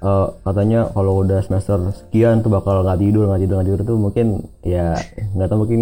eh, 0.00 0.26
katanya 0.46 0.88
kalau 0.94 1.20
udah 1.20 1.40
semester 1.44 1.78
sekian 1.92 2.40
tuh 2.40 2.50
bakal 2.54 2.80
nggak 2.82 3.00
tidur 3.02 3.28
nggak 3.28 3.40
tidur 3.44 3.54
nggak 3.60 3.68
tidur 3.68 3.80
tuh 3.84 3.96
mungkin 4.00 4.26
ya 4.64 4.96
nggak 5.36 5.48
tahu 5.50 5.58
mungkin 5.66 5.80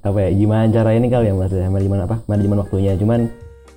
apa 0.00 0.18
ya 0.24 0.28
gimana 0.32 0.62
cara 0.72 0.90
ini 0.96 1.06
kali 1.12 1.26
ya 1.28 1.34
mas 1.36 1.52
ya? 1.52 1.68
Manajemen 1.68 2.00
apa? 2.08 2.16
Manajemen 2.24 2.58
waktunya. 2.64 2.96
Cuman 2.96 3.28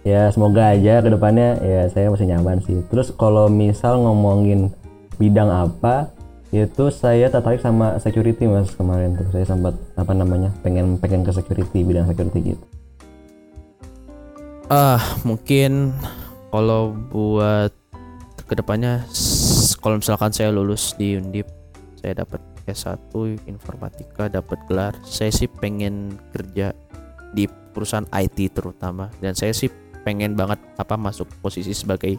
ya 0.05 0.29
semoga 0.31 0.71
aja 0.71 1.01
ke 1.01 1.09
depannya 1.11 1.59
ya 1.59 1.81
saya 1.91 2.07
masih 2.07 2.31
nyaman 2.31 2.63
sih. 2.63 2.79
Terus 2.87 3.11
kalau 3.13 3.51
misal 3.51 3.99
ngomongin 3.99 4.71
bidang 5.19 5.47
apa 5.47 6.14
itu 6.63 6.87
saya 6.87 7.27
tertarik 7.27 7.59
sama 7.59 7.99
security 7.99 8.47
mas 8.47 8.71
kemarin 8.71 9.19
tuh. 9.19 9.27
Saya 9.35 9.43
sempat 9.43 9.75
apa 9.99 10.15
namanya 10.15 10.55
pengen 10.63 10.95
pengen 10.95 11.27
ke 11.27 11.35
security 11.35 11.83
bidang 11.83 12.07
security 12.07 12.55
gitu. 12.55 12.65
Ah, 14.71 15.03
mungkin 15.27 15.91
kalau 16.49 16.95
buat 17.11 17.75
ke 18.47 18.53
depannya, 18.55 19.03
kalau 19.83 19.99
misalkan 19.99 20.31
saya 20.31 20.49
lulus 20.55 20.95
di 20.95 21.19
Undip, 21.19 21.49
saya 21.97 22.21
dapat 22.23 22.41
S1 22.65 23.13
informatika, 23.45 24.29
dapat 24.29 24.57
gelar, 24.69 24.93
saya 25.05 25.29
sih 25.29 25.49
pengen 25.49 26.17
kerja 26.33 26.73
di 27.33 27.45
perusahaan 27.49 28.07
IT 28.13 28.53
terutama, 28.53 29.09
dan 29.21 29.37
saya 29.37 29.53
sih 29.53 29.69
pengen 30.05 30.37
banget 30.37 30.61
apa 30.77 30.93
masuk 30.97 31.25
posisi 31.41 31.73
sebagai 31.73 32.17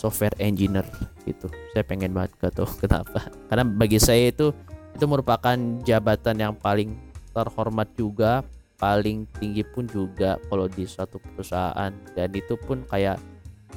software 0.00 0.32
engineer 0.40 0.88
gitu. 1.28 1.52
Saya 1.76 1.84
pengen 1.84 2.16
banget 2.16 2.32
gak 2.40 2.56
tahu 2.56 2.68
kenapa. 2.88 3.28
Karena 3.52 3.68
bagi 3.68 4.00
saya 4.00 4.32
itu 4.32 4.56
itu 4.96 5.04
merupakan 5.04 5.56
jabatan 5.84 6.36
yang 6.40 6.54
paling 6.56 6.96
terhormat 7.36 7.88
juga 7.94 8.42
paling 8.80 9.28
tinggi 9.36 9.60
pun 9.60 9.84
juga 9.84 10.40
kalau 10.48 10.64
di 10.64 10.88
suatu 10.88 11.20
perusahaan 11.20 11.92
dan 12.16 12.28
itu 12.32 12.56
pun 12.56 12.80
kayak 12.88 13.20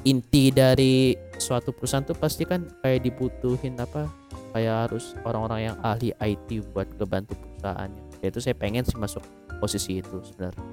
inti 0.08 0.48
dari 0.48 1.12
suatu 1.36 1.76
perusahaan 1.76 2.02
tuh 2.02 2.16
pasti 2.16 2.48
kan 2.48 2.64
kayak 2.80 3.04
dibutuhin 3.04 3.76
apa 3.76 4.08
kayak 4.56 4.88
harus 4.88 5.12
orang-orang 5.28 5.70
yang 5.70 5.76
ahli 5.84 6.16
IT 6.16 6.72
buat 6.72 6.88
kebantu 6.96 7.36
perusahaannya 7.36 8.02
Ya 8.24 8.32
itu 8.32 8.40
saya 8.40 8.56
pengen 8.56 8.88
sih 8.88 8.96
masuk 8.96 9.20
posisi 9.60 10.00
itu 10.00 10.24
sebenarnya 10.24 10.64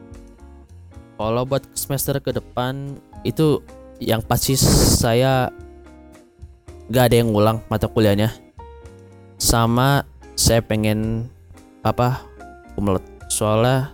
kalau 1.19 1.43
buat 1.43 1.67
semester 1.75 2.15
ke 2.23 2.31
depan 2.31 2.95
itu 3.27 3.59
yang 4.01 4.25
pasti 4.25 4.57
saya 4.57 5.53
nggak 6.89 7.03
ada 7.05 7.15
yang 7.21 7.29
ngulang 7.29 7.61
mata 7.69 7.85
kuliahnya. 7.85 8.33
Sama 9.37 10.09
saya 10.33 10.65
pengen 10.65 11.29
apa 11.85 12.25
kumlot. 12.73 13.05
Soalnya 13.29 13.93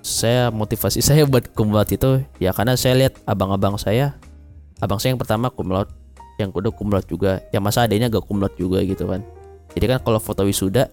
saya 0.00 0.48
motivasi 0.48 1.04
saya 1.08 1.28
buat 1.28 1.52
kumlot 1.52 1.92
itu 1.92 2.24
ya 2.40 2.56
karena 2.56 2.80
saya 2.80 2.96
lihat 2.96 3.20
abang-abang 3.28 3.76
saya 3.76 4.16
abang 4.80 4.96
saya 4.96 5.14
yang 5.14 5.20
pertama 5.20 5.52
kumlot 5.52 5.92
yang 6.40 6.50
kedua 6.50 6.74
kumlot 6.74 7.06
juga 7.06 7.44
yang 7.54 7.62
masa 7.62 7.86
adanya 7.86 8.10
gak 8.10 8.24
kumlot 8.24 8.56
juga 8.56 8.80
gitu 8.82 9.04
kan. 9.04 9.20
Jadi 9.76 9.84
kan 9.86 9.98
kalau 10.00 10.18
foto 10.18 10.48
wisuda 10.48 10.88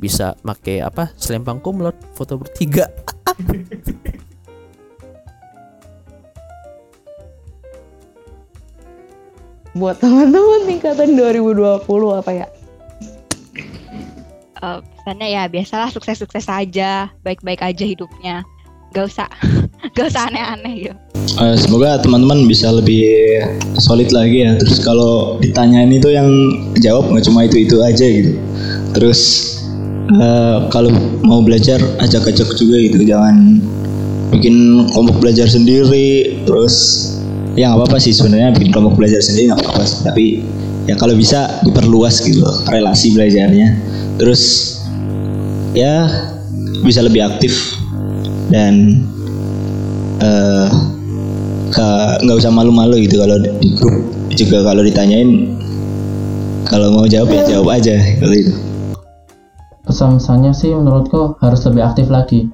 bisa 0.00 0.34
make 0.42 0.82
apa 0.82 1.14
selempang 1.14 1.62
kumlot 1.62 1.94
foto 2.16 2.40
bertiga 2.40 2.90
buat 9.72 9.96
teman-teman 10.00 10.68
tingkatan 10.68 11.16
2020 11.16 12.20
apa 12.20 12.32
ya 12.32 12.46
Eh, 14.62 14.78
pesannya 14.78 15.28
ya 15.34 15.42
biasalah 15.50 15.90
sukses-sukses 15.90 16.46
aja, 16.46 17.10
baik-baik 17.26 17.58
aja 17.66 17.82
hidupnya. 17.82 18.46
Gak 18.94 19.10
usah, 19.10 19.26
gak 19.98 20.14
usah 20.14 20.30
aneh-aneh 20.30 20.86
gitu. 20.86 20.96
Eh, 21.42 21.56
semoga 21.58 21.98
teman-teman 21.98 22.46
bisa 22.46 22.70
lebih 22.70 23.42
solid 23.82 24.14
lagi 24.14 24.46
ya. 24.46 24.54
Terus 24.62 24.78
kalau 24.78 25.42
ditanyain 25.42 25.90
itu 25.90 26.14
yang 26.14 26.30
jawab 26.78 27.10
nggak 27.10 27.26
cuma 27.26 27.50
itu 27.50 27.66
itu 27.66 27.82
aja 27.82 28.06
gitu. 28.06 28.38
Terus 28.94 29.20
eh, 30.14 30.58
kalau 30.70 30.94
mau 31.26 31.42
belajar 31.42 31.82
ajak-ajak 31.98 32.54
juga 32.54 32.78
gitu, 32.78 33.02
jangan 33.02 33.58
bikin 34.30 34.86
kelompok 34.94 35.26
belajar 35.26 35.50
sendiri. 35.50 36.38
Terus 36.46 36.74
ya 37.58 37.68
nggak 37.72 37.84
apa-apa 37.84 37.96
sih 38.00 38.12
sebenarnya 38.16 38.56
bikin 38.56 38.72
kelompok 38.72 39.02
belajar 39.04 39.20
sendiri 39.20 39.52
nggak 39.52 39.60
apa-apa. 39.60 39.84
Tapi 40.12 40.24
ya 40.88 40.94
kalau 40.98 41.14
bisa 41.14 41.62
diperluas 41.62 42.24
gitu 42.24 42.44
relasi 42.68 43.12
belajarnya. 43.12 43.68
Terus 44.16 44.42
ya 45.72 46.08
bisa 46.84 47.00
lebih 47.04 47.24
aktif 47.24 47.78
dan 48.52 49.04
ke- 51.72 52.16
nggak 52.22 52.36
usah 52.38 52.52
malu-malu 52.52 53.02
gitu 53.04 53.20
kalau 53.20 53.40
di 53.40 53.68
grup. 53.76 54.04
Juga 54.32 54.64
kalau 54.64 54.80
ditanyain 54.80 55.60
kalau 56.64 56.88
mau 56.88 57.04
jawab 57.04 57.28
ya 57.36 57.44
jawab 57.52 57.68
aja 57.76 58.00
kalau 58.16 58.32
itu 58.32 58.52
pesan-pesannya 59.84 60.56
sih 60.56 60.72
menurutku 60.72 61.36
harus 61.42 61.60
lebih 61.68 61.84
aktif 61.84 62.08
lagi. 62.08 62.48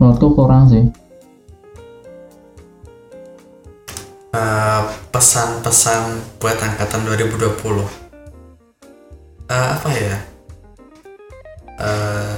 Menurutku 0.00 0.32
kurang 0.32 0.72
sih 0.72 0.88
Eh, 4.30 4.82
pesan-pesan 5.10 6.02
buat 6.38 6.54
angkatan 6.54 7.02
2020 7.02 7.82
Eh, 9.50 9.66
apa 9.74 9.90
ya? 9.90 10.16
Eh, 11.74 12.34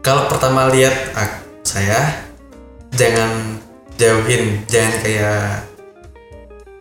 kalau 0.00 0.32
pertama 0.32 0.72
lihat 0.72 1.12
ak- 1.12 1.44
saya 1.60 2.24
jangan 2.96 3.60
jauhin 4.00 4.64
jangan 4.72 5.04
kayak 5.04 5.68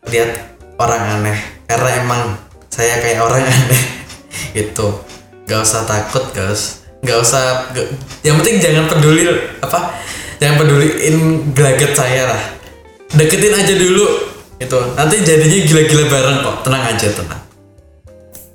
lihat 0.08 0.32
orang 0.80 1.20
aneh. 1.20 1.40
Karena 1.68 2.08
emang 2.08 2.24
saya 2.72 3.04
kayak 3.04 3.20
orang 3.20 3.44
aneh 3.52 3.84
gitu. 4.56 4.96
Gak 5.44 5.60
usah 5.60 5.84
takut 5.84 6.24
guys 6.32 6.80
nggak 7.02 7.18
usah 7.18 7.74
nggak- 7.74 7.98
yang 8.22 8.38
penting 8.40 8.62
jangan 8.62 8.86
peduli 8.88 9.26
apa? 9.60 10.00
Jangan 10.40 10.56
peduliin 10.56 11.18
gelagat 11.52 11.98
saya 11.98 12.30
lah 12.30 12.61
deketin 13.18 13.54
aja 13.56 13.74
dulu 13.76 14.06
itu 14.62 14.80
nanti 14.96 15.16
jadinya 15.26 15.58
gila-gila 15.66 16.06
bareng 16.08 16.38
kok 16.46 16.56
tenang 16.68 16.84
aja 16.86 17.08
tenang 17.12 17.42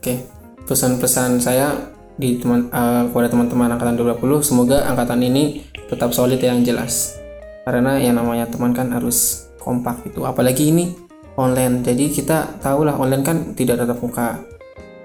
Oke, 0.07 0.23
pesan-pesan 0.71 1.43
saya 1.43 1.75
di 2.15 2.39
teman 2.39 2.71
eh, 2.71 3.11
kepada 3.11 3.27
teman-teman 3.27 3.75
angkatan 3.75 3.99
20 3.99 4.23
semoga 4.39 4.87
angkatan 4.87 5.19
ini 5.19 5.67
tetap 5.91 6.15
solid 6.15 6.39
yang 6.39 6.63
jelas. 6.63 7.19
Karena 7.67 7.99
yang 7.99 8.15
namanya 8.15 8.47
teman 8.47 8.71
kan 8.71 8.95
harus 8.95 9.51
kompak 9.59 10.07
gitu. 10.07 10.23
Apalagi 10.23 10.71
ini 10.71 10.95
online. 11.35 11.83
Jadi 11.83 12.15
kita 12.15 12.63
tahulah 12.63 12.95
online 12.95 13.27
kan 13.27 13.37
tidak 13.59 13.83
tatap 13.83 13.99
muka. 13.99 14.39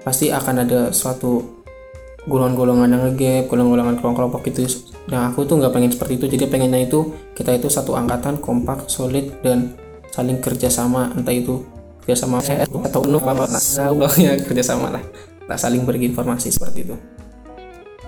Pasti 0.06 0.30
akan 0.30 0.70
ada 0.70 0.80
suatu 0.94 1.61
golongan-golongan 2.30 2.88
yang 2.90 3.02
ngegap, 3.10 3.50
golongan-golongan 3.50 3.94
kelompok-kelompok 3.98 4.40
gitu. 4.50 4.62
Nah, 5.10 5.34
aku 5.34 5.42
tuh 5.42 5.58
nggak 5.58 5.72
pengen 5.74 5.90
seperti 5.90 6.22
itu. 6.22 6.26
Jadi 6.38 6.44
pengennya 6.46 6.86
itu 6.86 7.14
kita 7.34 7.54
itu 7.54 7.66
satu 7.66 7.98
angkatan 7.98 8.38
kompak, 8.38 8.86
solid 8.86 9.42
dan 9.42 9.74
saling 10.12 10.38
kerjasama 10.38 11.10
entah 11.16 11.32
itu 11.32 11.64
kerjasama 12.04 12.44
saya 12.44 12.68
atau 12.68 13.00
unuk 13.00 13.24
apa 13.24 13.48
nah, 13.48 13.62
ya 14.20 14.36
kerjasama 14.44 14.92
lah 14.92 15.02
tak 15.48 15.56
saling 15.56 15.88
berbagi 15.88 16.12
informasi 16.12 16.52
seperti 16.52 16.84
itu 16.84 16.96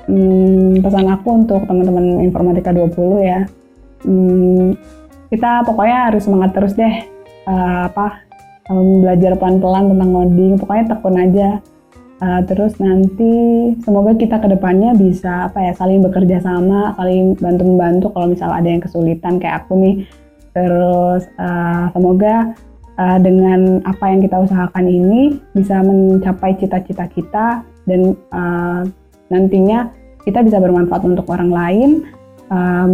Hmm, 0.05 0.85
pesan 0.85 1.09
aku 1.09 1.29
untuk 1.33 1.65
teman-teman 1.65 2.21
informatika 2.21 2.77
20 2.77 3.25
ya. 3.25 3.49
Hmm, 4.05 4.77
kita 5.33 5.65
pokoknya 5.65 6.13
harus 6.13 6.29
semangat 6.29 6.53
terus 6.53 6.77
deh. 6.77 7.09
Eh, 7.49 7.81
apa 7.89 8.21
um, 8.69 9.01
belajar 9.01 9.33
pelan-pelan 9.41 9.97
tentang 9.97 10.11
ngoding. 10.13 10.61
Pokoknya 10.61 10.85
tekun 10.93 11.17
aja. 11.17 11.49
Eh, 12.23 12.41
terus 12.47 12.79
nanti 12.79 13.33
semoga 13.83 14.15
kita 14.15 14.39
ke 14.39 14.47
depannya 14.47 14.95
bisa 14.95 15.51
apa 15.51 15.59
ya 15.59 15.73
saling 15.75 15.99
bekerja 16.03 16.39
sama, 16.41 16.95
saling 16.95 17.35
bantu 17.43 17.63
membantu 17.67 18.07
kalau 18.15 18.31
misalnya 18.31 18.57
ada 18.63 18.69
yang 18.71 18.83
kesulitan 18.83 19.43
kayak 19.43 19.67
aku 19.67 19.75
nih. 19.79 19.97
Terus 20.55 21.27
eh, 21.27 21.85
semoga 21.91 22.55
eh, 22.99 23.19
dengan 23.19 23.83
apa 23.83 24.05
yang 24.15 24.23
kita 24.23 24.37
usahakan 24.47 24.87
ini 24.87 25.43
bisa 25.59 25.83
mencapai 25.83 26.55
cita-cita 26.55 27.11
kita 27.11 27.47
dan 27.85 28.15
eh, 28.15 28.83
nantinya 29.35 29.91
kita 30.25 30.41
bisa 30.41 30.57
bermanfaat 30.57 31.05
untuk 31.05 31.29
orang 31.29 31.53
lain, 31.53 31.91
uh, 32.49 32.89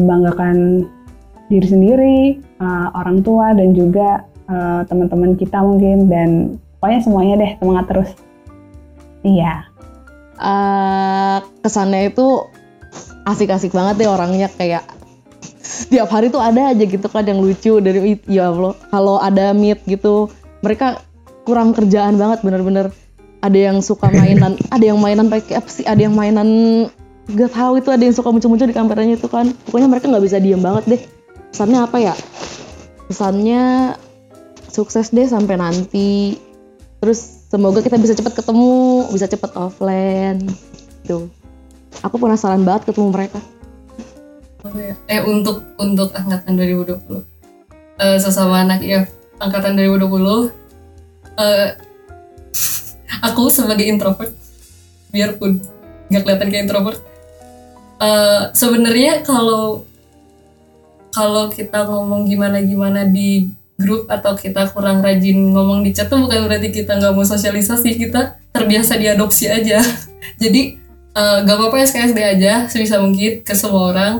diri 1.50 1.66
sendiri, 1.66 2.18
uh, 2.62 2.94
orang 2.94 3.22
tua 3.26 3.54
dan 3.54 3.74
juga 3.74 4.26
uh, 4.46 4.82
teman-teman 4.86 5.34
kita 5.34 5.58
mungkin 5.62 6.06
dan 6.06 6.58
pokoknya 6.78 7.00
semuanya 7.02 7.34
deh 7.38 7.52
semangat 7.58 7.84
terus. 7.90 8.10
Iya. 9.24 9.70
Eh, 10.40 11.38
kesannya 11.60 12.08
itu 12.08 12.48
asik-asik 13.28 13.76
banget 13.76 14.00
deh 14.00 14.08
orangnya 14.08 14.48
kayak 14.48 14.88
setiap 15.60 16.08
hari 16.08 16.32
tuh 16.32 16.40
ada 16.40 16.72
aja 16.72 16.84
gitu 16.84 17.06
kan 17.06 17.22
yang 17.28 17.44
lucu 17.44 17.78
dari 17.78 18.16
ya 18.26 18.48
Allah 18.48 18.74
kalau 18.88 19.20
ada 19.20 19.52
meet 19.52 19.78
gitu 19.84 20.32
mereka 20.64 21.04
kurang 21.44 21.76
kerjaan 21.76 22.16
banget 22.16 22.40
bener-bener. 22.44 22.88
Ada 23.40 23.72
yang 23.72 23.80
suka 23.80 24.12
mainan 24.12 24.60
ada 24.74 24.84
yang 24.84 25.00
mainan 25.00 25.32
pakai 25.32 25.60
apa 25.60 25.68
sih 25.68 25.84
ada 25.88 26.00
yang 26.00 26.12
mainan 26.12 26.48
gak 27.30 27.56
tahu 27.56 27.80
itu 27.80 27.88
ada 27.88 28.02
yang 28.04 28.12
suka 28.12 28.28
muncul-muncul 28.28 28.68
di 28.68 28.76
kameranya 28.76 29.16
itu 29.16 29.28
kan. 29.28 29.52
Pokoknya 29.68 29.88
mereka 29.88 30.08
nggak 30.08 30.24
bisa 30.24 30.36
diem 30.40 30.60
banget 30.60 30.84
deh. 30.88 31.02
Pesannya 31.52 31.80
apa 31.84 31.96
ya? 32.00 32.14
Pesannya 33.08 33.96
sukses 34.68 35.12
deh 35.12 35.28
sampai 35.28 35.56
nanti. 35.56 36.36
Terus 37.00 37.39
semoga 37.50 37.82
kita 37.82 37.98
bisa 37.98 38.14
cepat 38.14 38.38
ketemu 38.38 39.10
bisa 39.10 39.26
cepat 39.26 39.50
offline. 39.58 40.46
Tuh. 41.04 41.26
Aku 42.06 42.16
penasaran 42.16 42.62
banget 42.62 42.94
ketemu 42.94 43.10
mereka. 43.10 43.42
Eh 45.10 45.20
untuk 45.26 45.66
untuk 45.76 46.14
angkatan 46.14 46.54
2020 46.54 47.24
eh 48.00 48.16
sesama 48.16 48.64
anak 48.64 48.80
ya 48.80 49.04
angkatan 49.36 49.76
2020 49.76 50.52
eh 51.36 51.76
aku 53.26 53.52
sebagai 53.52 53.84
introvert 53.84 54.32
biarpun 55.12 55.60
nggak 56.08 56.22
kelihatan 56.22 56.48
kayak 56.48 56.64
introvert. 56.70 57.00
Eh 58.00 58.42
sebenarnya 58.54 59.26
kalau 59.26 59.84
kalau 61.10 61.50
kita 61.50 61.84
ngomong 61.90 62.30
gimana 62.30 62.62
gimana 62.62 63.02
di 63.02 63.50
grup 63.80 64.04
atau 64.12 64.36
kita 64.36 64.68
kurang 64.70 65.00
rajin 65.00 65.40
ngomong 65.40 65.80
di 65.80 65.96
chat 65.96 66.12
tuh 66.12 66.20
bukan 66.28 66.44
berarti 66.44 66.68
kita 66.68 67.00
nggak 67.00 67.16
mau 67.16 67.24
sosialisasi 67.24 67.96
kita 67.96 68.36
terbiasa 68.52 69.00
diadopsi 69.00 69.48
aja. 69.48 69.80
Jadi 70.42 70.76
eh, 71.16 71.38
gak 71.42 71.56
apa-apa 71.56 71.82
SKSD 71.88 72.18
aja 72.20 72.68
sebisa 72.68 73.00
mungkin 73.00 73.40
ke 73.40 73.54
semua 73.56 73.90
orang. 73.90 74.14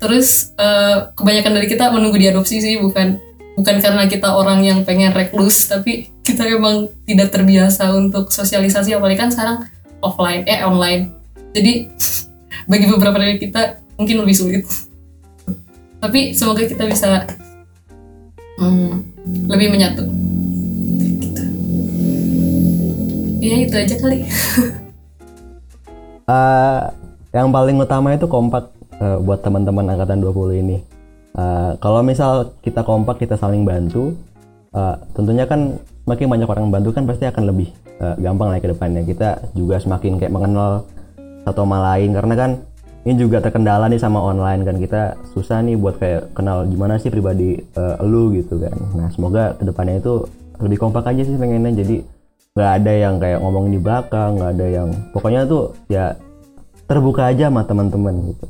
Terus 0.00 0.54
eh, 0.56 1.10
kebanyakan 1.12 1.52
dari 1.58 1.66
kita 1.66 1.90
menunggu 1.90 2.16
diadopsi 2.16 2.62
sih 2.62 2.78
bukan 2.78 3.18
bukan 3.58 3.76
karena 3.82 4.06
kita 4.06 4.32
orang 4.32 4.62
yang 4.64 4.86
pengen 4.86 5.12
reklus 5.12 5.68
tapi 5.68 6.08
kita 6.26 6.46
emang 6.46 6.86
tidak 7.04 7.34
terbiasa 7.34 7.90
untuk 7.92 8.30
sosialisasi 8.30 8.94
apalagi 8.94 9.18
kan 9.18 9.34
sekarang 9.34 9.66
offline 10.00 10.46
eh 10.46 10.62
online. 10.62 11.10
Jadi 11.50 11.90
bagi 12.70 12.86
beberapa 12.86 13.18
dari 13.18 13.36
kita 13.36 13.82
mungkin 13.98 14.22
lebih 14.22 14.36
sulit. 14.38 14.64
Tapi 16.00 16.32
semoga 16.32 16.64
kita 16.64 16.88
bisa 16.88 17.28
hmm, 18.60 18.92
lebih 19.48 19.68
menyatu 19.72 20.04
gitu. 21.08 21.42
ya 23.40 23.56
itu 23.64 23.74
aja 23.74 23.96
kali 23.98 24.18
Eh, 26.30 26.80
yang 27.34 27.50
paling 27.50 27.76
utama 27.78 28.14
itu 28.14 28.26
kompak 28.30 28.70
eh, 29.02 29.18
buat 29.18 29.42
teman-teman 29.42 29.86
angkatan 29.90 30.22
20 30.22 30.62
ini. 30.62 30.76
Eh, 31.34 31.70
kalau 31.82 32.00
misal 32.06 32.54
kita 32.62 32.86
kompak, 32.86 33.22
kita 33.22 33.34
saling 33.34 33.66
bantu, 33.66 34.14
eh, 34.74 34.94
tentunya 35.14 35.46
kan 35.46 35.74
semakin 36.06 36.26
banyak 36.30 36.48
orang 36.48 36.66
bantu 36.70 36.90
kan 36.94 37.04
pasti 37.06 37.26
akan 37.26 37.44
lebih 37.50 37.68
eh, 38.00 38.14
gampang 38.22 38.54
lah 38.54 38.62
ke 38.62 38.70
depannya. 38.70 39.02
Kita 39.02 39.54
juga 39.58 39.82
semakin 39.82 40.22
kayak 40.22 40.32
mengenal 40.32 40.86
satu 41.42 41.66
sama 41.66 41.78
lain 41.94 42.14
karena 42.14 42.34
kan 42.36 42.50
ini 43.04 43.16
juga 43.16 43.40
terkendala 43.40 43.88
nih 43.88 44.00
sama 44.00 44.20
online 44.20 44.60
kan. 44.66 44.76
Kita 44.76 45.16
susah 45.32 45.64
nih 45.64 45.76
buat 45.80 45.96
kayak 45.96 46.36
kenal 46.36 46.68
gimana 46.68 47.00
sih 47.00 47.08
pribadi 47.08 47.56
eh, 47.56 47.96
lu 48.04 48.32
gitu 48.36 48.60
kan. 48.60 48.76
Nah 48.96 49.08
semoga 49.08 49.56
ke 49.56 49.64
depannya 49.64 50.00
itu 50.00 50.28
lebih 50.60 50.76
kompak 50.76 51.08
aja 51.08 51.22
sih 51.24 51.36
pengennya. 51.40 51.72
Jadi 51.72 51.96
nggak 52.50 52.70
ada 52.82 52.92
yang 52.92 53.14
kayak 53.22 53.38
ngomong 53.40 53.70
di 53.70 53.78
belakang 53.78 54.36
nggak 54.36 54.50
ada 54.58 54.66
yang 54.66 54.88
pokoknya 55.14 55.46
tuh 55.46 55.70
ya 55.86 56.18
terbuka 56.90 57.30
aja 57.30 57.48
sama 57.48 57.64
teman-teman 57.64 58.34
gitu. 58.34 58.46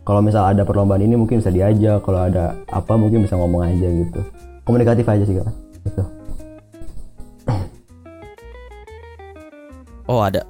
Kalau 0.00 0.24
misal 0.24 0.48
ada 0.48 0.64
perlombaan 0.64 1.04
ini 1.04 1.14
mungkin 1.18 1.44
bisa 1.44 1.52
diajak 1.52 2.00
kalau 2.00 2.24
ada 2.24 2.56
apa 2.72 2.96
mungkin 2.96 3.20
bisa 3.26 3.36
ngomong 3.36 3.68
aja 3.68 3.88
gitu. 3.90 4.20
Komunikatif 4.64 5.04
aja 5.04 5.24
sih 5.28 5.36
kan 5.36 5.52
gitu. 5.84 6.02
Oh 10.10 10.24
ada. 10.24 10.42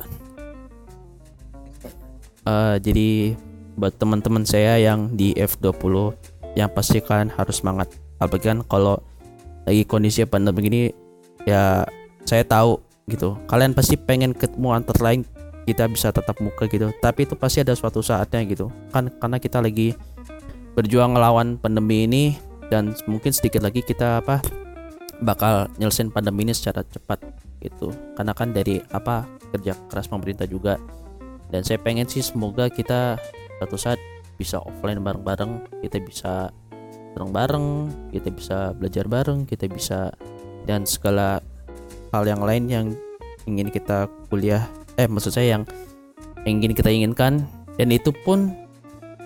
Eh, 2.48 2.76
jadi 2.80 3.36
buat 3.76 3.94
teman-teman 3.98 4.42
saya 4.46 4.78
yang 4.80 5.14
di 5.14 5.34
F20 5.36 6.14
yang 6.58 6.70
pastikan 6.70 7.30
harus 7.30 7.62
semangat. 7.62 7.90
Apalagi 8.18 8.50
kan 8.50 8.60
kalau 8.66 8.98
lagi 9.68 9.86
kondisi 9.86 10.26
pandemi 10.26 10.56
begini 10.56 10.82
ya 11.46 11.86
saya 12.26 12.42
tahu 12.42 12.82
gitu. 13.06 13.38
Kalian 13.46 13.74
pasti 13.74 13.94
pengen 13.94 14.34
ketemu 14.34 14.74
antar 14.74 14.98
lain 14.98 15.22
kita 15.68 15.86
bisa 15.86 16.10
tetap 16.10 16.38
muka 16.42 16.66
gitu. 16.66 16.90
Tapi 16.98 17.26
itu 17.28 17.34
pasti 17.38 17.62
ada 17.62 17.76
suatu 17.76 18.02
saatnya 18.02 18.42
gitu. 18.46 18.68
Kan 18.90 19.12
karena 19.22 19.38
kita 19.38 19.62
lagi 19.62 19.94
berjuang 20.74 21.14
ngelawan 21.14 21.58
pandemi 21.58 22.06
ini 22.06 22.24
dan 22.70 22.94
mungkin 23.10 23.34
sedikit 23.34 23.66
lagi 23.66 23.82
kita 23.82 24.22
apa 24.22 24.38
bakal 25.20 25.68
nyelesain 25.76 26.08
pandemi 26.08 26.48
ini 26.48 26.54
secara 26.56 26.86
cepat 26.86 27.20
gitu 27.60 27.92
karena 28.16 28.32
kan 28.32 28.56
dari 28.56 28.80
apa 28.94 29.28
kerja 29.52 29.76
keras 29.92 30.08
pemerintah 30.08 30.48
juga 30.48 30.80
dan 31.52 31.60
saya 31.60 31.76
pengen 31.82 32.08
sih 32.08 32.24
semoga 32.24 32.72
kita 32.72 33.20
suatu 33.60 33.76
saat 33.76 34.00
bisa 34.40 34.56
offline 34.64 35.04
bareng-bareng 35.04 35.84
kita 35.84 36.00
bisa 36.00 36.48
bareng-bareng 37.12 37.92
kita 38.08 38.32
bisa 38.32 38.72
belajar 38.72 39.04
bareng 39.04 39.44
kita 39.44 39.68
bisa 39.68 40.08
dan 40.64 40.88
segala 40.88 41.44
hal 42.10 42.24
yang 42.24 42.40
lain 42.40 42.64
yang 42.72 42.86
ingin 43.44 43.68
kita 43.68 44.08
kuliah 44.32 44.64
eh 44.96 45.08
maksud 45.08 45.32
saya 45.32 45.60
yang 45.60 45.62
ingin 46.48 46.72
kita 46.72 46.88
inginkan. 46.88 47.44
Dan 47.80 47.92
itu 47.94 48.12
pun 48.12 48.52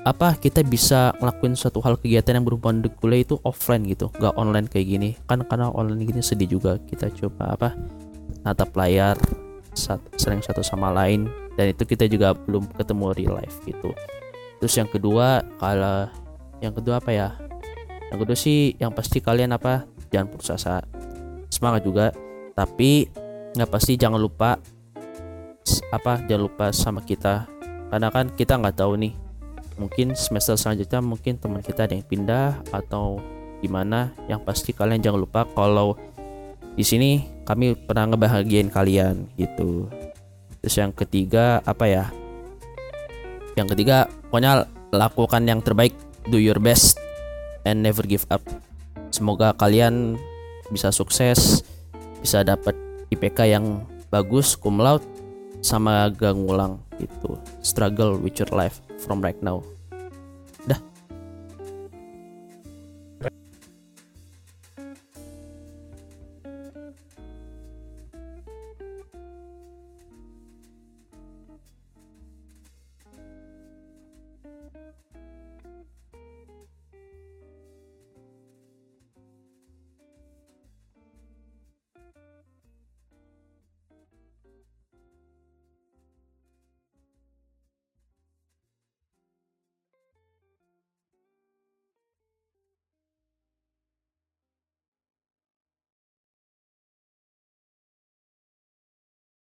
apa 0.04 0.36
kita 0.36 0.60
bisa 0.62 1.16
ngelakuin 1.18 1.56
suatu 1.56 1.80
hal 1.80 1.96
kegiatan 1.96 2.36
yang 2.36 2.44
berhubungan 2.44 2.84
dengan 2.84 2.98
kuliah 3.00 3.24
itu 3.24 3.40
offline 3.42 3.88
gitu 3.88 4.12
nggak 4.14 4.34
online 4.38 4.66
kayak 4.70 4.86
gini. 4.86 5.10
Kan 5.26 5.42
karena 5.46 5.70
online 5.74 6.06
gini 6.06 6.22
sedih 6.22 6.58
juga 6.58 6.78
kita 6.86 7.10
coba 7.10 7.58
apa 7.58 7.68
natap 8.46 8.70
layar 8.78 9.18
sering 9.74 10.38
satu 10.44 10.62
sama 10.62 10.94
lain. 10.94 11.26
Dan 11.54 11.70
itu 11.70 11.86
kita 11.86 12.10
juga 12.10 12.34
belum 12.34 12.66
ketemu 12.74 13.04
real 13.14 13.34
life 13.38 13.62
gitu 13.62 13.94
terus 14.58 14.74
yang 14.76 14.88
kedua 14.90 15.42
kalau 15.58 16.08
yang 16.62 16.72
kedua 16.72 17.02
apa 17.02 17.10
ya? 17.12 17.28
Yang 18.08 18.18
kedua 18.24 18.38
sih 18.38 18.58
yang 18.80 18.92
pasti 18.94 19.18
kalian 19.18 19.52
apa? 19.52 19.84
Jangan 20.08 20.28
putus 20.30 20.54
asa. 20.54 20.80
Semangat 21.50 21.82
juga. 21.84 22.14
Tapi 22.54 23.10
nggak 23.54 23.70
pasti 23.70 23.98
jangan 23.98 24.18
lupa 24.18 24.58
apa 25.90 26.22
jangan 26.26 26.42
lupa 26.46 26.66
sama 26.70 27.02
kita. 27.02 27.50
Karena 27.90 28.08
kan 28.10 28.30
kita 28.32 28.58
nggak 28.58 28.78
tahu 28.78 28.98
nih 28.98 29.14
mungkin 29.74 30.14
semester 30.14 30.54
selanjutnya 30.54 31.02
mungkin 31.02 31.34
teman 31.34 31.58
kita 31.58 31.90
ada 31.90 31.94
yang 31.98 32.06
pindah 32.06 32.62
atau 32.70 33.18
gimana. 33.58 34.14
Yang 34.30 34.40
pasti 34.46 34.70
kalian 34.70 35.02
jangan 35.02 35.20
lupa 35.20 35.46
kalau 35.52 35.98
di 36.74 36.82
sini 36.82 37.22
kami 37.46 37.78
pernah 37.78 38.10
ngebahagiain 38.10 38.70
kalian 38.70 39.30
gitu. 39.38 39.86
Terus 40.62 40.74
yang 40.80 40.90
ketiga 40.96 41.60
apa 41.62 41.84
ya? 41.86 42.04
Yang 43.54 43.76
ketiga 43.76 44.10
pokoknya 44.34 44.66
lakukan 44.90 45.46
yang 45.46 45.62
terbaik. 45.62 45.94
Do 46.26 46.42
your 46.42 46.58
best 46.58 46.98
and 47.62 47.86
never 47.86 48.02
give 48.02 48.26
up. 48.34 48.42
Semoga 49.14 49.54
kalian 49.54 50.18
bisa 50.74 50.90
sukses 50.90 51.62
bisa 52.18 52.42
dapat 52.42 52.74
IPK 53.14 53.54
yang 53.54 53.86
bagus 54.10 54.58
cum 54.58 54.82
laude 54.82 55.06
sama 55.62 56.10
gak 56.10 56.34
ngulang 56.34 56.82
gitu 56.98 57.38
struggle 57.62 58.18
with 58.18 58.34
your 58.34 58.50
life 58.50 58.82
from 58.98 59.22
right 59.22 59.38
now 59.38 59.62